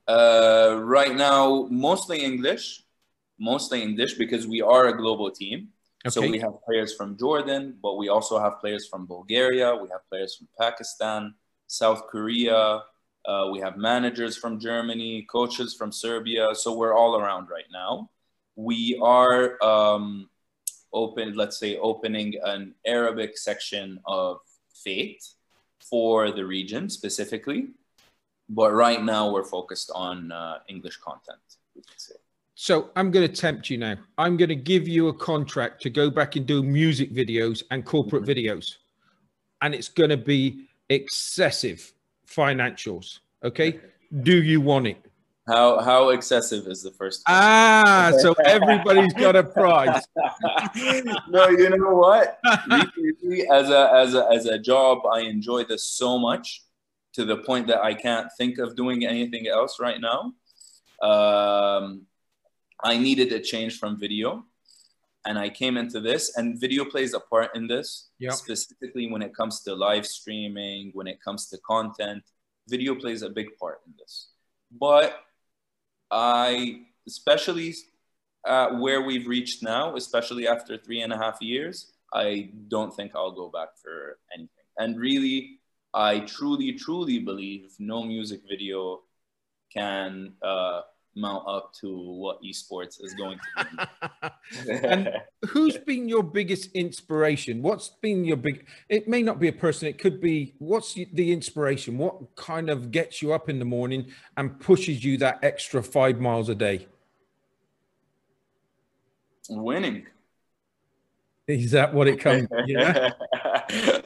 Uh, 0.08 0.80
right 0.84 1.16
now, 1.16 1.68
mostly 1.70 2.24
English, 2.24 2.84
mostly 3.40 3.82
English 3.82 4.14
because 4.14 4.48
we 4.48 4.62
are 4.62 4.88
a 4.88 4.98
global 4.98 5.30
team. 5.30 5.70
Okay. 6.06 6.14
So 6.14 6.22
we 6.22 6.40
have 6.40 6.64
players 6.66 6.96
from 6.96 7.18
Jordan, 7.18 7.78
but 7.82 7.98
we 7.98 8.08
also 8.08 8.40
have 8.40 8.60
players 8.60 8.88
from 8.88 9.06
Bulgaria. 9.06 9.76
We 9.76 9.90
have 9.90 10.08
players 10.10 10.36
from 10.38 10.48
Pakistan, 10.60 11.34
South 11.68 12.08
Korea. 12.08 12.84
Uh, 13.26 13.50
we 13.52 13.60
have 13.60 13.76
managers 13.76 14.38
from 14.38 14.60
Germany, 14.60 15.28
coaches 15.30 15.74
from 15.74 15.92
Serbia. 15.92 16.48
So 16.54 16.78
we're 16.78 16.94
all 16.94 17.20
around 17.20 17.50
right 17.50 17.68
now. 17.74 18.10
We 18.56 18.98
are 19.04 19.62
um, 19.62 20.30
open, 20.94 21.34
let's 21.36 21.60
say, 21.60 21.78
opening 21.78 22.36
an 22.46 22.74
Arabic 22.86 23.38
section 23.38 24.00
of 24.06 24.38
Fate 24.74 25.24
for 25.90 26.32
the 26.32 26.46
region 26.46 26.90
specifically 26.90 27.70
but 28.50 28.74
right 28.74 29.04
now 29.04 29.32
we're 29.32 29.44
focused 29.44 29.92
on 29.94 30.32
uh, 30.32 30.60
English 30.68 30.98
content. 30.98 31.40
So 32.56 32.90
I'm 32.96 33.12
going 33.12 33.28
to 33.28 33.34
tempt 33.34 33.70
you 33.70 33.78
now. 33.78 33.98
I'm 34.18 34.36
going 34.36 34.50
to 34.50 34.56
give 34.56 34.88
you 34.88 35.10
a 35.10 35.14
contract 35.14 35.82
to 35.84 35.90
go 35.90 36.10
back 36.10 36.36
and 36.36 36.46
do 36.46 36.64
music 36.64 37.14
videos 37.14 37.62
and 37.70 37.86
corporate 37.86 38.24
mm-hmm. 38.24 38.32
videos, 38.32 38.78
and 39.62 39.76
it's 39.76 39.90
going 39.90 40.10
to 40.10 40.18
be 40.18 40.68
excessive 40.90 41.94
financials. 42.28 43.20
Okay, 43.44 43.80
do 44.24 44.42
you 44.42 44.60
want 44.60 44.88
it? 44.88 44.98
How 45.48 45.80
how 45.80 46.10
excessive 46.10 46.68
is 46.68 46.84
the 46.84 46.92
first? 46.92 47.24
Question? 47.26 47.42
Ah, 47.42 48.12
so 48.20 48.34
everybody's 48.44 49.14
got 49.14 49.36
a 49.36 49.44
prize. 49.44 50.04
no, 51.30 51.48
you 51.50 51.70
know 51.70 51.94
what? 51.94 52.40
as 52.46 53.70
a 53.70 53.92
as 53.94 54.16
a 54.16 54.28
as 54.32 54.46
a 54.46 54.58
job, 54.58 55.06
I 55.06 55.22
enjoy 55.22 55.64
this 55.64 55.84
so 55.84 56.18
much 56.18 56.64
to 57.18 57.26
the 57.26 57.38
point 57.38 57.66
that 57.66 57.82
I 57.84 57.96
can't 57.96 58.30
think 58.38 58.60
of 58.60 58.76
doing 58.76 59.04
anything 59.04 59.48
else 59.48 59.80
right 59.80 60.00
now. 60.00 60.34
Um, 61.02 62.04
I 62.84 62.98
needed 62.98 63.34
a 63.34 63.40
change 63.40 63.80
from 63.80 64.00
video 64.00 64.46
and 65.26 65.40
I 65.40 65.50
came 65.50 65.78
into 65.78 66.00
this 66.00 66.38
and 66.38 66.62
video 66.62 66.86
plays 66.86 67.16
a 67.16 67.20
part 67.20 67.56
in 67.56 67.66
this 67.66 68.10
yep. 68.20 68.34
specifically 68.34 69.12
when 69.12 69.24
it 69.24 69.36
comes 69.36 69.62
to 69.64 69.74
live 69.74 70.06
streaming, 70.06 70.92
when 70.94 71.08
it 71.08 71.20
comes 71.20 71.50
to 71.50 71.58
content, 71.58 72.22
video 72.70 72.94
plays 72.94 73.24
a 73.24 73.30
big 73.30 73.48
part 73.60 73.80
in 73.88 73.94
this. 73.98 74.30
But 74.72 75.16
I, 76.12 76.82
especially 77.08 77.74
uh, 78.46 78.78
where 78.78 79.02
we've 79.02 79.28
reached 79.28 79.64
now, 79.64 79.96
especially 79.96 80.48
after 80.48 80.78
three 80.78 81.02
and 81.02 81.12
a 81.12 81.18
half 81.18 81.42
years, 81.42 81.94
I 82.14 82.52
don't 82.68 82.96
think 82.96 83.16
I'll 83.16 83.32
go 83.32 83.50
back 83.50 83.70
for 83.82 84.20
anything. 84.36 84.68
And 84.78 85.00
really, 85.00 85.60
I 85.94 86.20
truly, 86.22 86.74
truly 86.74 87.20
believe 87.20 87.74
no 87.80 88.04
music 88.04 88.42
video 88.48 89.02
can 89.74 90.34
uh, 90.42 90.82
mount 91.16 91.48
up 91.48 91.74
to 91.74 91.98
what 91.98 92.42
esports 92.44 93.04
is 93.04 93.14
going 93.16 93.40
to 93.58 93.78
be. 94.62 94.72
and 94.84 95.10
who's 95.48 95.78
been 95.78 96.08
your 96.08 96.24
biggest 96.24 96.72
inspiration? 96.74 97.62
What's 97.62 97.90
been 98.02 98.24
your 98.24 98.38
big? 98.38 98.66
It 98.88 99.08
may 99.08 99.22
not 99.24 99.40
be 99.40 99.48
a 99.48 99.54
person. 99.54 99.88
It 99.88 99.98
could 99.98 100.22
be. 100.22 100.56
What's 100.60 100.94
the 100.94 101.32
inspiration? 101.32 101.98
What 101.98 102.36
kind 102.36 102.70
of 102.70 102.92
gets 102.92 103.22
you 103.22 103.34
up 103.34 103.50
in 103.50 103.60
the 103.60 103.66
morning 103.66 104.12
and 104.38 104.60
pushes 104.60 105.04
you 105.04 105.18
that 105.18 105.40
extra 105.44 105.82
five 105.84 106.20
miles 106.20 106.50
a 106.50 106.56
day? 106.56 106.88
Winning. 109.50 110.06
Is 111.48 111.72
that 111.72 111.94
what 111.94 112.08
it 112.08 112.20
comes? 112.20 112.48
Yeah. 112.68 113.12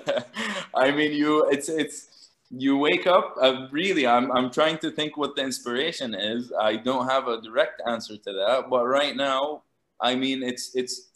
I 0.74 0.92
mean, 0.92 1.12
you 1.12 1.46
it's 1.50 1.70
it's 1.70 2.30
you 2.50 2.78
wake 2.78 3.08
up. 3.08 3.36
Uh, 3.42 3.68
really, 3.72 4.08
I'm 4.08 4.32
I'm 4.32 4.52
trying 4.52 4.78
to 4.80 4.92
think 4.92 5.18
what 5.18 5.36
the 5.36 5.44
inspiration 5.44 6.14
is. 6.14 6.52
I 6.60 6.78
don't 6.78 7.08
have 7.10 7.28
a 7.28 7.42
direct 7.42 7.82
answer 7.88 8.18
to 8.18 8.34
that, 8.34 8.70
but 8.70 8.86
right 8.86 9.16
now, 9.16 9.64
I 10.00 10.16
mean, 10.16 10.44
it's 10.44 10.76
it's 10.76 11.10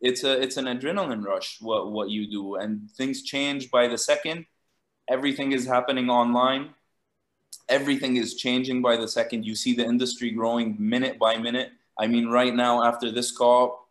it's 0.00 0.24
a 0.24 0.40
it's 0.40 0.56
an 0.56 0.66
adrenaline 0.66 1.24
rush 1.24 1.58
what 1.60 1.90
what 1.90 2.10
you 2.10 2.30
do, 2.30 2.56
and 2.56 2.90
things 2.90 3.22
change 3.22 3.70
by 3.70 3.88
the 3.88 3.98
second. 3.98 4.46
Everything 5.08 5.52
is 5.52 5.66
happening 5.66 6.10
online. 6.10 6.70
Everything 7.68 8.16
is 8.16 8.34
changing 8.34 8.82
by 8.82 8.96
the 8.96 9.08
second. 9.08 9.44
You 9.44 9.54
see 9.54 9.74
the 9.74 9.84
industry 9.84 10.30
growing 10.30 10.76
minute 10.78 11.18
by 11.18 11.36
minute. 11.36 11.70
I 11.98 12.06
mean, 12.06 12.28
right 12.28 12.54
now 12.54 12.84
after 12.84 13.10
this 13.10 13.30
call, 13.30 13.88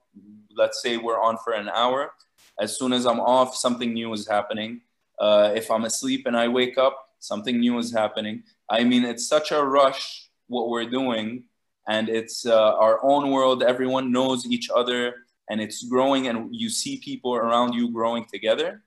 let's 0.55 0.81
say 0.81 0.97
we're 0.97 1.21
on 1.21 1.37
for 1.43 1.53
an 1.53 1.69
hour. 1.69 2.13
As 2.59 2.77
soon 2.77 2.93
as 2.93 3.05
I'm 3.05 3.19
off, 3.19 3.55
something 3.55 3.93
new 3.93 4.13
is 4.13 4.27
happening 4.27 4.81
uh, 5.19 5.51
if 5.55 5.69
I'm 5.71 5.85
asleep 5.85 6.25
and 6.27 6.35
I 6.37 6.47
wake 6.47 6.77
up, 6.77 6.95
something 7.19 7.59
new 7.59 7.77
is 7.79 7.91
happening. 7.93 8.43
I 8.69 8.83
mean, 8.83 9.03
it's 9.05 9.27
such 9.27 9.51
a 9.51 9.63
rush 9.63 10.29
what 10.47 10.69
we're 10.69 10.89
doing, 10.89 11.43
and 11.87 12.09
it's 12.09 12.45
uh, 12.45 12.75
our 12.75 13.03
own 13.03 13.31
world. 13.31 13.63
Everyone 13.63 14.11
knows 14.11 14.45
each 14.45 14.69
other, 14.69 15.13
and 15.49 15.61
it's 15.61 15.83
growing, 15.87 16.27
and 16.27 16.49
you 16.51 16.69
see 16.69 16.97
people 17.03 17.35
around 17.35 17.73
you 17.73 17.91
growing 17.91 18.25
together. 18.31 18.83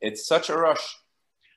it's 0.00 0.26
such 0.26 0.50
a 0.50 0.56
rush. 0.56 0.96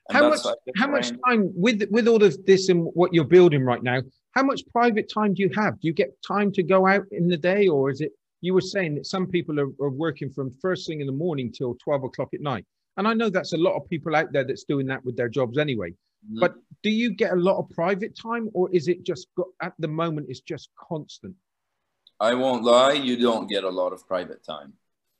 And 0.09 0.17
how 0.17 0.29
much 0.29 0.39
how 0.77 0.87
much 0.87 1.11
time 1.27 1.51
with 1.55 1.83
with 1.91 2.07
all 2.07 2.23
of 2.23 2.45
this 2.45 2.69
and 2.69 2.85
what 2.93 3.13
you're 3.13 3.23
building 3.23 3.63
right 3.63 3.83
now? 3.83 4.01
How 4.31 4.43
much 4.43 4.61
private 4.71 5.11
time 5.13 5.33
do 5.33 5.43
you 5.43 5.49
have? 5.55 5.79
Do 5.79 5.87
you 5.87 5.93
get 5.93 6.17
time 6.25 6.51
to 6.53 6.63
go 6.63 6.87
out 6.87 7.05
in 7.11 7.27
the 7.27 7.37
day, 7.37 7.67
or 7.67 7.89
is 7.91 8.01
it? 8.01 8.11
You 8.41 8.53
were 8.55 8.61
saying 8.61 8.95
that 8.95 9.05
some 9.05 9.27
people 9.27 9.59
are, 9.59 9.69
are 9.79 9.91
working 9.91 10.31
from 10.31 10.49
first 10.49 10.87
thing 10.87 11.01
in 11.01 11.07
the 11.07 11.13
morning 11.13 11.51
till 11.51 11.75
twelve 11.75 12.03
o'clock 12.03 12.29
at 12.33 12.41
night, 12.41 12.65
and 12.97 13.07
I 13.07 13.13
know 13.13 13.29
that's 13.29 13.53
a 13.53 13.57
lot 13.57 13.75
of 13.75 13.89
people 13.89 14.15
out 14.15 14.31
there 14.31 14.43
that's 14.43 14.63
doing 14.63 14.87
that 14.87 15.03
with 15.05 15.15
their 15.17 15.29
jobs 15.29 15.57
anyway. 15.57 15.91
Mm-hmm. 15.91 16.39
But 16.39 16.55
do 16.83 16.89
you 16.89 17.13
get 17.13 17.33
a 17.33 17.35
lot 17.35 17.57
of 17.57 17.69
private 17.69 18.15
time, 18.15 18.49
or 18.53 18.69
is 18.71 18.87
it 18.87 19.03
just 19.03 19.27
got, 19.35 19.47
at 19.61 19.73
the 19.79 19.87
moment? 19.87 20.27
It's 20.29 20.41
just 20.41 20.69
constant. 20.77 21.35
I 22.19 22.35
won't 22.35 22.63
lie, 22.63 22.93
you 22.93 23.17
don't 23.17 23.47
get 23.47 23.63
a 23.63 23.69
lot 23.69 23.93
of 23.93 24.07
private 24.07 24.43
time. 24.43 24.73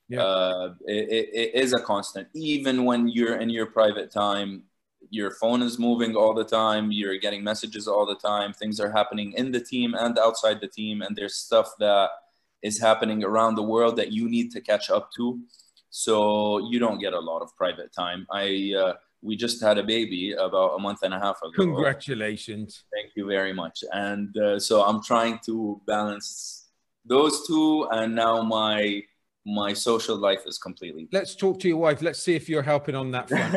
Yeah. 0.07 0.23
Uh, 0.23 0.73
it, 0.85 1.09
it, 1.09 1.29
it 1.33 1.55
is 1.55 1.73
a 1.73 1.79
constant. 1.79 2.27
Even 2.33 2.85
when 2.85 3.07
you're 3.07 3.37
in 3.37 3.49
your 3.49 3.65
private 3.65 4.11
time, 4.11 4.63
your 5.09 5.31
phone 5.31 5.61
is 5.61 5.79
moving 5.79 6.15
all 6.15 6.33
the 6.33 6.43
time. 6.43 6.91
You're 6.91 7.17
getting 7.17 7.43
messages 7.43 7.87
all 7.87 8.05
the 8.05 8.15
time. 8.15 8.53
Things 8.53 8.79
are 8.79 8.91
happening 8.91 9.33
in 9.33 9.51
the 9.51 9.59
team 9.59 9.95
and 9.95 10.19
outside 10.19 10.61
the 10.61 10.67
team, 10.67 11.01
and 11.01 11.15
there's 11.15 11.35
stuff 11.35 11.71
that 11.79 12.09
is 12.61 12.79
happening 12.79 13.23
around 13.23 13.55
the 13.55 13.63
world 13.63 13.95
that 13.95 14.11
you 14.11 14.29
need 14.29 14.51
to 14.51 14.61
catch 14.61 14.89
up 14.91 15.09
to. 15.17 15.39
So 15.91 16.69
you 16.69 16.79
don't 16.79 16.99
get 16.99 17.13
a 17.13 17.19
lot 17.19 17.41
of 17.41 17.55
private 17.55 17.93
time. 17.93 18.25
I 18.31 18.73
uh, 18.77 18.93
we 19.21 19.35
just 19.35 19.61
had 19.61 19.77
a 19.77 19.83
baby 19.83 20.31
about 20.31 20.75
a 20.75 20.79
month 20.79 20.99
and 21.03 21.13
a 21.13 21.19
half 21.19 21.37
ago. 21.41 21.51
Congratulations! 21.55 22.85
Thank 22.93 23.11
you 23.15 23.27
very 23.27 23.53
much. 23.53 23.83
And 23.91 24.35
uh, 24.37 24.57
so 24.59 24.83
I'm 24.83 25.03
trying 25.03 25.39
to 25.45 25.81
balance 25.85 26.69
those 27.05 27.45
two, 27.45 27.87
and 27.91 28.15
now 28.15 28.41
my 28.41 29.03
my 29.45 29.73
social 29.73 30.15
life 30.15 30.43
is 30.45 30.57
completely. 30.57 31.09
Let's 31.11 31.35
talk 31.35 31.59
to 31.59 31.67
your 31.67 31.77
wife. 31.77 32.01
Let's 32.01 32.23
see 32.23 32.35
if 32.35 32.47
you're 32.47 32.61
helping 32.63 32.95
on 32.95 33.11
that 33.11 33.27
front. 33.27 33.53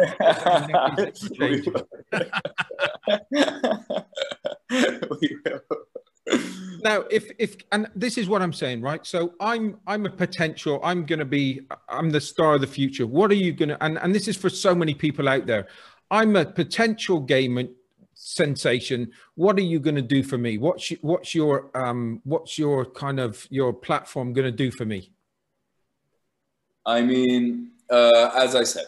now, 6.85 7.05
if 7.11 7.31
if 7.39 7.57
and 7.73 7.89
this 7.97 8.19
is 8.19 8.29
what 8.29 8.43
I'm 8.43 8.53
saying, 8.53 8.83
right? 8.83 9.05
So 9.05 9.35
I'm 9.41 9.79
I'm 9.87 10.07
a 10.07 10.11
potential. 10.11 10.81
I'm 10.85 11.05
going 11.05 11.19
to 11.19 11.25
be. 11.25 11.63
I'm 11.89 12.11
the 12.11 12.21
star 12.21 12.55
of 12.55 12.61
the 12.61 12.67
future. 12.67 13.07
What 13.07 13.31
are 13.31 13.37
you 13.37 13.53
going 13.53 13.71
to? 13.71 13.83
And 13.83 13.99
and 13.99 14.15
this 14.15 14.29
is 14.29 14.37
for 14.37 14.51
so 14.51 14.75
many 14.75 14.95
people 14.95 15.29
out 15.29 15.47
there. 15.47 15.67
I'm 16.11 16.37
a 16.37 16.45
potential 16.45 17.21
gamer 17.21 17.65
sensation 18.17 19.11
what 19.35 19.59
are 19.59 19.63
you 19.63 19.81
going 19.81 19.97
to 19.97 20.01
do 20.01 20.23
for 20.23 20.39
me 20.39 20.57
what's 20.57 20.91
what's 21.01 21.35
your 21.35 21.69
um 21.75 22.21
what's 22.23 22.57
your 22.57 22.85
kind 22.85 23.19
of 23.19 23.45
your 23.51 23.73
platform 23.73 24.33
going 24.33 24.45
to 24.45 24.53
do 24.53 24.71
for 24.71 24.85
me 24.85 25.11
I 26.87 27.01
mean, 27.01 27.71
uh, 27.91 28.31
as 28.35 28.55
I 28.55 28.65
said, 28.65 28.87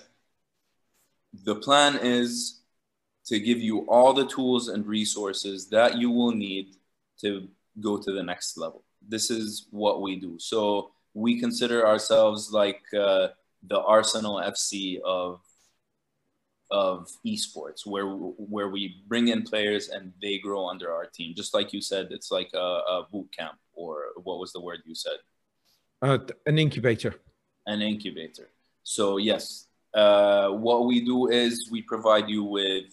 the 1.44 1.56
plan 1.56 1.98
is 2.02 2.60
to 3.26 3.40
give 3.40 3.58
you 3.58 3.80
all 3.88 4.12
the 4.12 4.26
tools 4.26 4.68
and 4.68 4.86
resources 4.86 5.68
that 5.70 5.96
you 5.96 6.10
will 6.10 6.32
need 6.32 6.76
to 7.20 7.48
go 7.80 7.96
to 7.96 8.12
the 8.12 8.22
next 8.22 8.56
level. 8.56 8.84
This 9.06 9.30
is 9.30 9.66
what 9.70 10.02
we 10.02 10.16
do. 10.16 10.38
So 10.38 10.90
we 11.14 11.38
consider 11.40 11.86
ourselves 11.86 12.50
like 12.52 12.82
uh, 12.98 13.28
the 13.66 13.80
Arsenal 13.80 14.36
FC 14.36 15.00
of 15.02 15.40
of 16.72 17.08
esports, 17.24 17.86
where 17.86 18.06
where 18.06 18.68
we 18.68 19.02
bring 19.06 19.28
in 19.28 19.42
players 19.42 19.88
and 19.88 20.12
they 20.20 20.38
grow 20.38 20.66
under 20.68 20.92
our 20.92 21.06
team. 21.06 21.34
Just 21.36 21.54
like 21.54 21.72
you 21.72 21.80
said, 21.80 22.08
it's 22.10 22.30
like 22.30 22.50
a, 22.54 22.58
a 22.94 23.06
boot 23.12 23.28
camp, 23.36 23.58
or 23.72 24.06
what 24.24 24.40
was 24.40 24.52
the 24.52 24.60
word 24.60 24.80
you 24.84 24.94
said? 24.94 25.18
Uh, 26.02 26.18
an 26.46 26.58
incubator 26.58 27.14
an 27.66 27.82
incubator. 27.82 28.50
So 28.82 29.16
yes, 29.16 29.66
uh, 29.94 30.48
what 30.48 30.86
we 30.86 31.04
do 31.04 31.28
is 31.28 31.68
we 31.70 31.82
provide 31.82 32.28
you 32.28 32.44
with, 32.44 32.84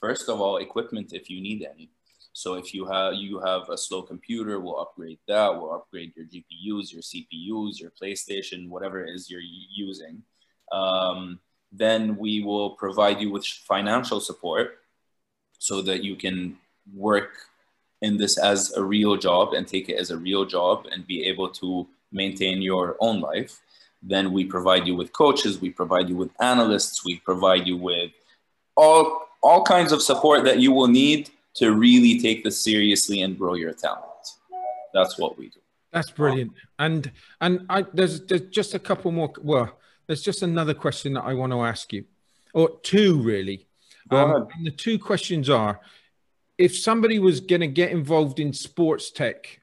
first 0.00 0.28
of 0.28 0.40
all, 0.40 0.56
equipment 0.58 1.12
if 1.12 1.30
you 1.30 1.40
need 1.40 1.66
any. 1.70 1.90
So 2.34 2.54
if 2.54 2.74
you 2.74 2.84
have 2.86 3.14
you 3.14 3.38
have 3.38 3.68
a 3.70 3.78
slow 3.78 4.02
computer, 4.02 4.58
we'll 4.58 4.80
upgrade 4.80 5.20
that. 5.28 5.54
We'll 5.54 5.72
upgrade 5.72 6.12
your 6.16 6.26
GPUs, 6.26 6.92
your 6.92 7.00
CPUs, 7.00 7.78
your 7.78 7.92
PlayStation, 7.92 8.68
whatever 8.68 9.04
it 9.04 9.14
is 9.14 9.30
you're 9.30 9.40
using. 9.40 10.20
Um, 10.72 11.38
then 11.70 12.16
we 12.16 12.42
will 12.42 12.70
provide 12.70 13.20
you 13.20 13.30
with 13.30 13.46
financial 13.46 14.20
support 14.20 14.80
so 15.58 15.80
that 15.82 16.02
you 16.02 16.16
can 16.16 16.56
work 16.92 17.30
in 18.02 18.16
this 18.16 18.36
as 18.36 18.72
a 18.72 18.82
real 18.82 19.16
job 19.16 19.54
and 19.54 19.66
take 19.66 19.88
it 19.88 19.96
as 19.96 20.10
a 20.10 20.16
real 20.16 20.44
job 20.44 20.86
and 20.90 21.06
be 21.06 21.24
able 21.26 21.48
to 21.48 21.86
maintain 22.10 22.60
your 22.60 22.96
own 22.98 23.20
life. 23.20 23.60
Then 24.02 24.32
we 24.32 24.44
provide 24.44 24.88
you 24.88 24.96
with 24.96 25.12
coaches, 25.12 25.60
we 25.60 25.70
provide 25.70 26.08
you 26.08 26.16
with 26.16 26.30
analysts, 26.40 27.04
we 27.04 27.20
provide 27.20 27.64
you 27.64 27.76
with 27.76 28.10
all, 28.76 29.28
all 29.40 29.62
kinds 29.62 29.92
of 29.92 30.02
support 30.02 30.44
that 30.44 30.58
you 30.58 30.72
will 30.72 30.88
need 30.88 31.30
to 31.54 31.72
really 31.74 32.20
take 32.20 32.44
this 32.44 32.62
seriously 32.62 33.22
and 33.22 33.38
grow 33.38 33.54
your 33.54 33.72
talent. 33.72 34.04
That's 34.92 35.18
what 35.18 35.38
we 35.38 35.48
do. 35.48 35.60
That's 35.92 36.10
brilliant. 36.10 36.52
And 36.78 37.10
and 37.40 37.66
I 37.68 37.84
there's, 37.92 38.20
there's 38.26 38.48
just 38.48 38.74
a 38.74 38.78
couple 38.78 39.12
more. 39.12 39.32
Well, 39.40 39.78
there's 40.06 40.22
just 40.22 40.42
another 40.42 40.74
question 40.74 41.14
that 41.14 41.22
I 41.22 41.34
want 41.34 41.52
to 41.52 41.62
ask 41.62 41.92
you, 41.92 42.04
or 42.52 42.78
two 42.82 43.20
really. 43.22 43.66
Um, 44.10 44.48
and 44.54 44.66
the 44.66 44.70
two 44.70 44.98
questions 44.98 45.48
are: 45.48 45.80
if 46.58 46.76
somebody 46.76 47.18
was 47.18 47.40
going 47.40 47.60
to 47.60 47.68
get 47.68 47.90
involved 47.90 48.40
in 48.40 48.52
sports 48.52 49.10
tech 49.10 49.60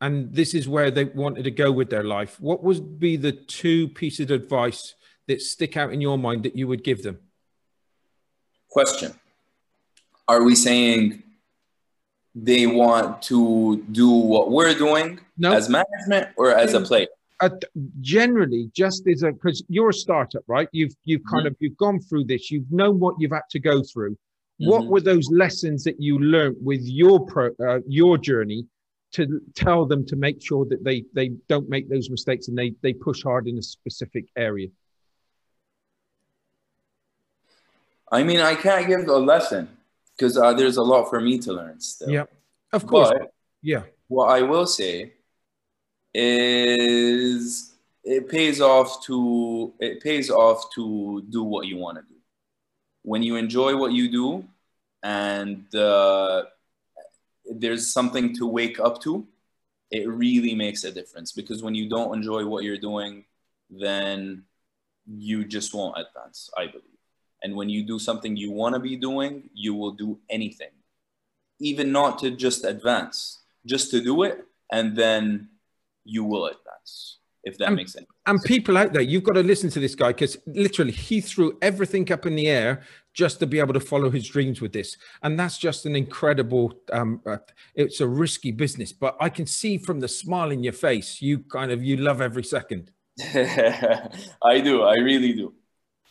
and 0.00 0.34
this 0.34 0.54
is 0.54 0.68
where 0.68 0.90
they 0.90 1.04
wanted 1.04 1.44
to 1.44 1.50
go 1.50 1.72
with 1.72 1.88
their 1.90 2.04
life, 2.04 2.38
what 2.40 2.62
would 2.62 2.98
be 2.98 3.16
the 3.16 3.32
two 3.32 3.88
pieces 3.88 4.30
of 4.30 4.42
advice 4.42 4.94
that 5.28 5.40
stick 5.40 5.76
out 5.76 5.92
in 5.92 6.00
your 6.00 6.18
mind 6.18 6.42
that 6.42 6.56
you 6.56 6.68
would 6.68 6.84
give 6.84 7.02
them? 7.02 7.18
Question 8.68 9.14
Are 10.28 10.42
we 10.42 10.54
saying 10.54 11.23
they 12.34 12.66
want 12.66 13.22
to 13.22 13.82
do 13.92 14.10
what 14.10 14.50
we're 14.50 14.74
doing 14.74 15.20
no. 15.38 15.52
as 15.52 15.68
management 15.68 16.28
or 16.36 16.50
as 16.54 16.74
a 16.74 16.80
player? 16.80 17.06
Uh, 17.40 17.50
generally, 18.00 18.70
just 18.74 19.06
as 19.08 19.22
a 19.22 19.32
because 19.32 19.62
you're 19.68 19.90
a 19.90 19.94
startup, 19.94 20.42
right? 20.46 20.68
You've 20.72 20.94
you've 21.04 21.22
kind 21.30 21.46
mm-hmm. 21.46 21.48
of 21.48 21.56
you've 21.58 21.76
gone 21.76 22.00
through 22.00 22.24
this. 22.24 22.50
You've 22.50 22.70
known 22.70 23.00
what 23.00 23.16
you've 23.18 23.32
had 23.32 23.42
to 23.50 23.58
go 23.58 23.82
through. 23.82 24.12
Mm-hmm. 24.12 24.70
What 24.70 24.86
were 24.86 25.00
those 25.00 25.28
lessons 25.30 25.82
that 25.84 26.00
you 26.00 26.18
learned 26.20 26.56
with 26.62 26.82
your 26.82 27.26
pro, 27.26 27.50
uh, 27.66 27.80
your 27.86 28.18
journey 28.18 28.66
to 29.14 29.40
tell 29.54 29.86
them 29.86 30.04
to 30.06 30.16
make 30.16 30.42
sure 30.42 30.64
that 30.66 30.84
they 30.84 31.04
they 31.12 31.28
don't 31.48 31.68
make 31.68 31.88
those 31.88 32.10
mistakes 32.10 32.48
and 32.48 32.58
they 32.58 32.74
they 32.82 32.92
push 32.92 33.22
hard 33.22 33.46
in 33.46 33.56
a 33.58 33.62
specific 33.62 34.24
area 34.36 34.68
i 38.10 38.22
mean 38.24 38.40
i 38.40 38.54
can't 38.54 38.88
give 38.88 39.06
a 39.08 39.16
lesson 39.16 39.68
because 40.16 40.36
uh, 40.36 40.52
there's 40.52 40.76
a 40.76 40.82
lot 40.82 41.08
for 41.10 41.20
me 41.20 41.38
to 41.38 41.52
learn 41.52 41.80
still. 41.80 42.10
Yeah. 42.10 42.24
Of 42.72 42.86
course. 42.86 43.10
But 43.10 43.32
yeah. 43.62 43.82
what 44.08 44.26
i 44.26 44.42
will 44.42 44.66
say 44.66 45.14
is 46.12 47.74
it 48.04 48.28
pays 48.28 48.60
off 48.60 49.02
to 49.04 49.72
it 49.80 50.02
pays 50.02 50.30
off 50.30 50.72
to 50.74 51.24
do 51.30 51.42
what 51.42 51.66
you 51.66 51.76
want 51.76 51.96
to 51.96 52.02
do. 52.02 52.18
When 53.02 53.22
you 53.22 53.36
enjoy 53.36 53.76
what 53.76 53.92
you 53.92 54.10
do 54.10 54.44
and 55.02 55.74
uh, 55.74 56.44
there's 57.50 57.92
something 57.92 58.34
to 58.36 58.46
wake 58.46 58.80
up 58.80 59.00
to, 59.02 59.26
it 59.90 60.08
really 60.08 60.54
makes 60.54 60.84
a 60.84 60.92
difference. 60.92 61.32
Because 61.32 61.62
when 61.62 61.74
you 61.74 61.88
don't 61.88 62.14
enjoy 62.14 62.46
what 62.46 62.64
you're 62.64 62.78
doing, 62.78 63.24
then 63.70 64.44
you 65.06 65.44
just 65.44 65.74
won't 65.74 65.98
advance, 65.98 66.50
I 66.56 66.66
believe. 66.66 66.93
And 67.44 67.54
when 67.54 67.68
you 67.68 67.84
do 67.84 67.98
something 67.98 68.36
you 68.36 68.50
want 68.50 68.74
to 68.74 68.80
be 68.80 68.96
doing, 68.96 69.50
you 69.54 69.74
will 69.74 69.92
do 69.92 70.18
anything, 70.28 70.70
even 71.60 71.92
not 71.92 72.18
to 72.20 72.30
just 72.32 72.64
advance, 72.64 73.42
just 73.66 73.90
to 73.92 74.00
do 74.00 74.24
it, 74.24 74.44
and 74.72 74.96
then 74.96 75.50
you 76.04 76.24
will 76.24 76.46
advance 76.46 77.18
if 77.44 77.58
that 77.58 77.68
and, 77.68 77.76
makes 77.76 77.92
sense. 77.92 78.06
And 78.26 78.42
people 78.42 78.76
out 78.76 78.92
there, 78.92 79.02
you've 79.02 79.22
got 79.22 79.34
to 79.34 79.42
listen 79.42 79.70
to 79.70 79.80
this 79.80 79.94
guy 79.94 80.08
because 80.08 80.38
literally 80.46 80.92
he 80.92 81.20
threw 81.20 81.58
everything 81.62 82.10
up 82.10 82.26
in 82.26 82.34
the 82.34 82.48
air 82.48 82.82
just 83.12 83.38
to 83.40 83.46
be 83.46 83.60
able 83.60 83.74
to 83.74 83.80
follow 83.80 84.10
his 84.10 84.26
dreams 84.26 84.60
with 84.60 84.72
this. 84.72 84.96
And 85.22 85.38
that's 85.38 85.58
just 85.58 85.86
an 85.86 85.94
incredible, 85.94 86.72
um, 86.92 87.20
uh, 87.26 87.36
it's 87.74 88.00
a 88.00 88.08
risky 88.08 88.50
business, 88.50 88.92
but 88.92 89.16
I 89.20 89.28
can 89.28 89.46
see 89.46 89.78
from 89.78 90.00
the 90.00 90.08
smile 90.08 90.50
in 90.50 90.64
your 90.64 90.72
face, 90.72 91.20
you 91.20 91.40
kind 91.40 91.70
of, 91.70 91.84
you 91.84 91.98
love 91.98 92.20
every 92.20 92.44
second. 92.44 92.90
I 93.22 94.60
do. 94.60 94.82
I 94.82 94.94
really 94.94 95.34
do. 95.34 95.54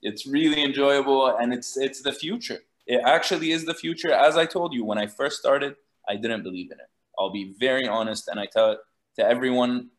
It's 0.04 0.28
really 0.28 0.64
enjoyable 0.64 1.36
and 1.38 1.54
it's, 1.54 1.78
it's 1.78 2.02
the 2.02 2.14
future. 2.14 2.60
It 2.86 3.02
actually 3.06 3.52
is 3.52 3.66
the 3.66 3.74
future. 3.74 4.12
As 4.12 4.38
I 4.38 4.46
told 4.46 4.74
you, 4.74 4.84
when 4.86 4.98
I 4.98 5.08
first 5.08 5.40
started, 5.40 5.76
I 6.08 6.16
didn't 6.16 6.44
believe 6.44 6.72
in 6.72 6.80
it. 6.80 6.90
I'll 7.18 7.32
be 7.32 7.56
very 7.60 7.88
honest. 7.88 8.28
And 8.28 8.40
I 8.40 8.46
tell 8.46 8.72
it 8.72 8.80
to 9.16 9.26
everyone 9.26 9.90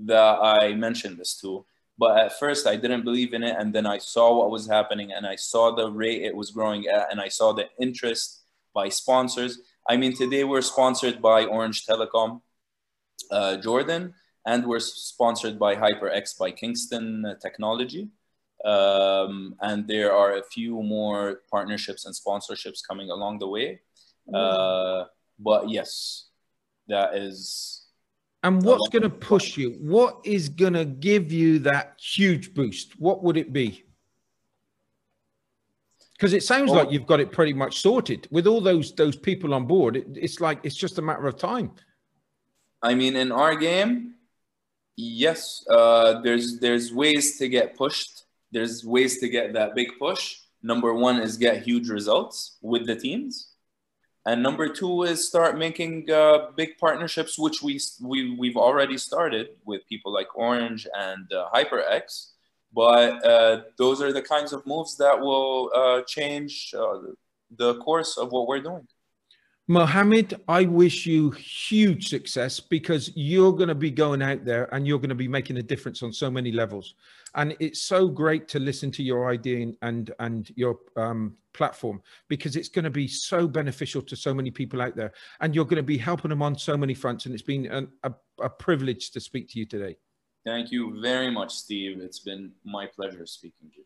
that 0.00 0.38
I 0.40 0.74
mentioned 0.74 1.18
this 1.18 1.38
to. 1.40 1.64
But 1.98 2.16
at 2.18 2.38
first, 2.38 2.66
I 2.66 2.76
didn't 2.76 3.02
believe 3.02 3.34
in 3.34 3.42
it. 3.42 3.56
And 3.58 3.74
then 3.74 3.86
I 3.86 3.98
saw 3.98 4.38
what 4.38 4.50
was 4.50 4.68
happening 4.68 5.12
and 5.12 5.26
I 5.26 5.34
saw 5.34 5.74
the 5.74 5.90
rate 5.90 6.22
it 6.22 6.36
was 6.36 6.52
growing 6.52 6.86
at, 6.86 7.10
and 7.10 7.20
I 7.20 7.28
saw 7.28 7.52
the 7.52 7.66
interest 7.80 8.44
by 8.72 8.88
sponsors. 8.88 9.58
I 9.88 9.96
mean, 9.96 10.14
today 10.14 10.44
we're 10.44 10.62
sponsored 10.62 11.20
by 11.20 11.44
Orange 11.44 11.86
Telecom, 11.86 12.40
uh, 13.32 13.56
Jordan, 13.56 14.14
and 14.46 14.64
we're 14.64 14.80
sponsored 14.80 15.58
by 15.58 15.74
HyperX 15.74 16.38
by 16.38 16.52
Kingston 16.52 17.36
Technology. 17.42 18.08
Um, 18.64 19.54
and 19.60 19.86
there 19.86 20.12
are 20.12 20.36
a 20.36 20.42
few 20.42 20.82
more 20.82 21.42
partnerships 21.50 22.06
and 22.06 22.14
sponsorships 22.14 22.80
coming 22.86 23.10
along 23.10 23.38
the 23.38 23.48
way. 23.48 23.80
Uh, 24.32 25.04
but 25.38 25.70
yes, 25.70 26.26
that 26.88 27.14
is. 27.14 27.86
And 28.42 28.62
what's 28.62 28.88
going 28.88 29.02
to 29.02 29.10
push 29.10 29.56
you? 29.56 29.76
What 29.80 30.18
is 30.24 30.48
going 30.48 30.74
to 30.74 30.84
give 30.84 31.32
you 31.32 31.58
that 31.60 31.98
huge 32.00 32.54
boost? 32.54 32.98
What 32.98 33.22
would 33.22 33.36
it 33.36 33.52
be? 33.52 33.84
Because 36.12 36.32
it 36.32 36.42
sounds 36.42 36.70
well, 36.70 36.84
like 36.84 36.92
you've 36.92 37.06
got 37.06 37.20
it 37.20 37.30
pretty 37.30 37.52
much 37.52 37.80
sorted 37.80 38.26
with 38.32 38.48
all 38.48 38.60
those 38.60 38.92
those 38.92 39.14
people 39.14 39.54
on 39.54 39.66
board. 39.66 39.96
It, 39.96 40.06
it's 40.16 40.40
like 40.40 40.58
it's 40.64 40.74
just 40.74 40.98
a 40.98 41.02
matter 41.02 41.28
of 41.28 41.36
time. 41.36 41.70
I 42.82 42.94
mean, 42.94 43.14
in 43.14 43.30
our 43.30 43.54
game, 43.54 44.14
yes, 44.96 45.64
uh, 45.70 46.20
there's 46.20 46.58
there's 46.58 46.92
ways 46.92 47.38
to 47.38 47.48
get 47.48 47.76
pushed. 47.76 48.24
There's 48.50 48.84
ways 48.84 49.18
to 49.18 49.28
get 49.28 49.52
that 49.54 49.74
big 49.74 49.88
push. 49.98 50.38
Number 50.62 50.94
one 50.94 51.20
is 51.20 51.36
get 51.36 51.62
huge 51.62 51.88
results 51.88 52.56
with 52.62 52.86
the 52.86 52.96
teams, 52.96 53.52
and 54.26 54.42
number 54.42 54.68
two 54.68 55.04
is 55.04 55.26
start 55.26 55.56
making 55.56 56.10
uh, 56.10 56.50
big 56.56 56.78
partnerships, 56.78 57.38
which 57.38 57.62
we 57.62 57.80
we 58.02 58.36
we've 58.36 58.56
already 58.56 58.98
started 58.98 59.50
with 59.64 59.86
people 59.88 60.12
like 60.12 60.36
Orange 60.36 60.86
and 60.94 61.32
uh, 61.32 61.48
HyperX 61.54 62.32
but 62.72 63.24
uh, 63.24 63.62
those 63.76 64.02
are 64.02 64.12
the 64.12 64.22
kinds 64.22 64.52
of 64.52 64.66
moves 64.66 64.96
that 64.98 65.18
will 65.18 65.70
uh, 65.74 66.02
change 66.02 66.74
uh, 66.78 66.98
the 67.56 67.76
course 67.76 68.18
of 68.18 68.30
what 68.30 68.46
we're 68.46 68.60
doing. 68.60 68.86
Mohammed, 69.70 70.40
I 70.48 70.64
wish 70.64 71.04
you 71.04 71.30
huge 71.32 72.08
success 72.08 72.58
because 72.58 73.14
you're 73.14 73.52
going 73.52 73.68
to 73.68 73.74
be 73.74 73.90
going 73.90 74.22
out 74.22 74.46
there 74.46 74.72
and 74.74 74.86
you're 74.86 74.98
going 74.98 75.10
to 75.10 75.14
be 75.14 75.28
making 75.28 75.58
a 75.58 75.62
difference 75.62 76.02
on 76.02 76.10
so 76.10 76.30
many 76.30 76.50
levels. 76.52 76.94
And 77.34 77.54
it's 77.60 77.82
so 77.82 78.08
great 78.08 78.48
to 78.48 78.58
listen 78.58 78.90
to 78.92 79.02
your 79.02 79.30
idea 79.30 79.70
and 79.82 80.10
and 80.20 80.50
your 80.56 80.78
um, 80.96 81.36
platform 81.52 82.00
because 82.28 82.56
it's 82.56 82.70
going 82.70 82.86
to 82.86 82.90
be 82.90 83.06
so 83.06 83.46
beneficial 83.46 84.00
to 84.00 84.16
so 84.16 84.32
many 84.32 84.50
people 84.50 84.80
out 84.80 84.96
there, 84.96 85.12
and 85.40 85.54
you're 85.54 85.66
going 85.66 85.76
to 85.76 85.82
be 85.82 85.98
helping 85.98 86.30
them 86.30 86.40
on 86.40 86.56
so 86.56 86.74
many 86.74 86.94
fronts. 86.94 87.26
And 87.26 87.34
it's 87.34 87.42
been 87.42 87.66
an, 87.66 87.88
a, 88.04 88.14
a 88.40 88.48
privilege 88.48 89.10
to 89.10 89.20
speak 89.20 89.50
to 89.50 89.58
you 89.58 89.66
today. 89.66 89.96
Thank 90.46 90.72
you 90.72 90.98
very 91.02 91.30
much, 91.30 91.54
Steve. 91.54 92.00
It's 92.00 92.20
been 92.20 92.52
my 92.64 92.86
pleasure 92.86 93.26
speaking 93.26 93.68
to 93.68 93.76
you. 93.76 93.84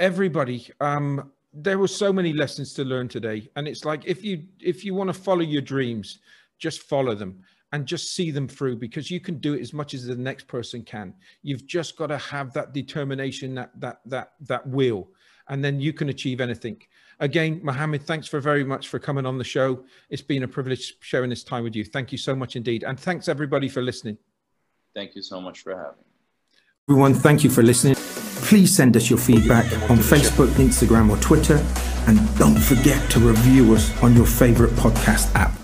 Everybody, 0.00 0.68
um, 0.80 1.30
there 1.54 1.78
were 1.78 1.88
so 1.88 2.12
many 2.12 2.32
lessons 2.32 2.74
to 2.74 2.84
learn 2.84 3.08
today, 3.08 3.48
and 3.56 3.68
it's 3.68 3.84
like 3.84 4.04
if 4.06 4.24
you 4.24 4.44
if 4.60 4.84
you 4.84 4.94
want 4.94 5.08
to 5.08 5.14
follow 5.14 5.42
your 5.42 5.62
dreams, 5.62 6.18
just 6.58 6.82
follow 6.82 7.14
them 7.14 7.42
and 7.72 7.86
just 7.86 8.14
see 8.14 8.30
them 8.30 8.46
through 8.46 8.76
because 8.76 9.10
you 9.10 9.20
can 9.20 9.38
do 9.38 9.54
it 9.54 9.60
as 9.60 9.72
much 9.72 9.94
as 9.94 10.06
the 10.06 10.14
next 10.14 10.46
person 10.46 10.82
can. 10.82 11.14
You've 11.42 11.66
just 11.66 11.96
got 11.96 12.08
to 12.08 12.18
have 12.18 12.52
that 12.52 12.72
determination, 12.72 13.54
that 13.54 13.70
that 13.80 14.00
that 14.06 14.32
that 14.42 14.66
will, 14.66 15.08
and 15.48 15.64
then 15.64 15.80
you 15.80 15.92
can 15.92 16.08
achieve 16.08 16.40
anything. 16.40 16.80
Again, 17.20 17.60
Mohammed, 17.62 18.02
thanks 18.02 18.26
for 18.26 18.40
very 18.40 18.64
much 18.64 18.88
for 18.88 18.98
coming 18.98 19.24
on 19.24 19.38
the 19.38 19.44
show. 19.44 19.84
It's 20.10 20.22
been 20.22 20.42
a 20.42 20.48
privilege 20.48 20.94
sharing 21.00 21.30
this 21.30 21.44
time 21.44 21.62
with 21.62 21.76
you. 21.76 21.84
Thank 21.84 22.10
you 22.10 22.18
so 22.18 22.34
much 22.34 22.56
indeed, 22.56 22.82
and 22.82 22.98
thanks 22.98 23.28
everybody 23.28 23.68
for 23.68 23.82
listening. 23.82 24.18
Thank 24.94 25.14
you 25.14 25.22
so 25.22 25.40
much 25.40 25.60
for 25.60 25.76
having 25.76 25.98
me. 25.98 26.04
Everyone, 26.88 27.14
thank 27.14 27.44
you 27.44 27.50
for 27.50 27.62
listening. 27.62 28.03
Please 28.54 28.72
send 28.72 28.96
us 28.96 29.10
your 29.10 29.18
feedback 29.18 29.64
on 29.90 29.96
Facebook, 29.96 30.46
Instagram, 30.62 31.10
or 31.10 31.16
Twitter. 31.16 31.56
And 32.06 32.20
don't 32.38 32.56
forget 32.56 33.10
to 33.10 33.18
review 33.18 33.74
us 33.74 33.90
on 34.00 34.14
your 34.14 34.26
favorite 34.26 34.70
podcast 34.74 35.34
app. 35.34 35.63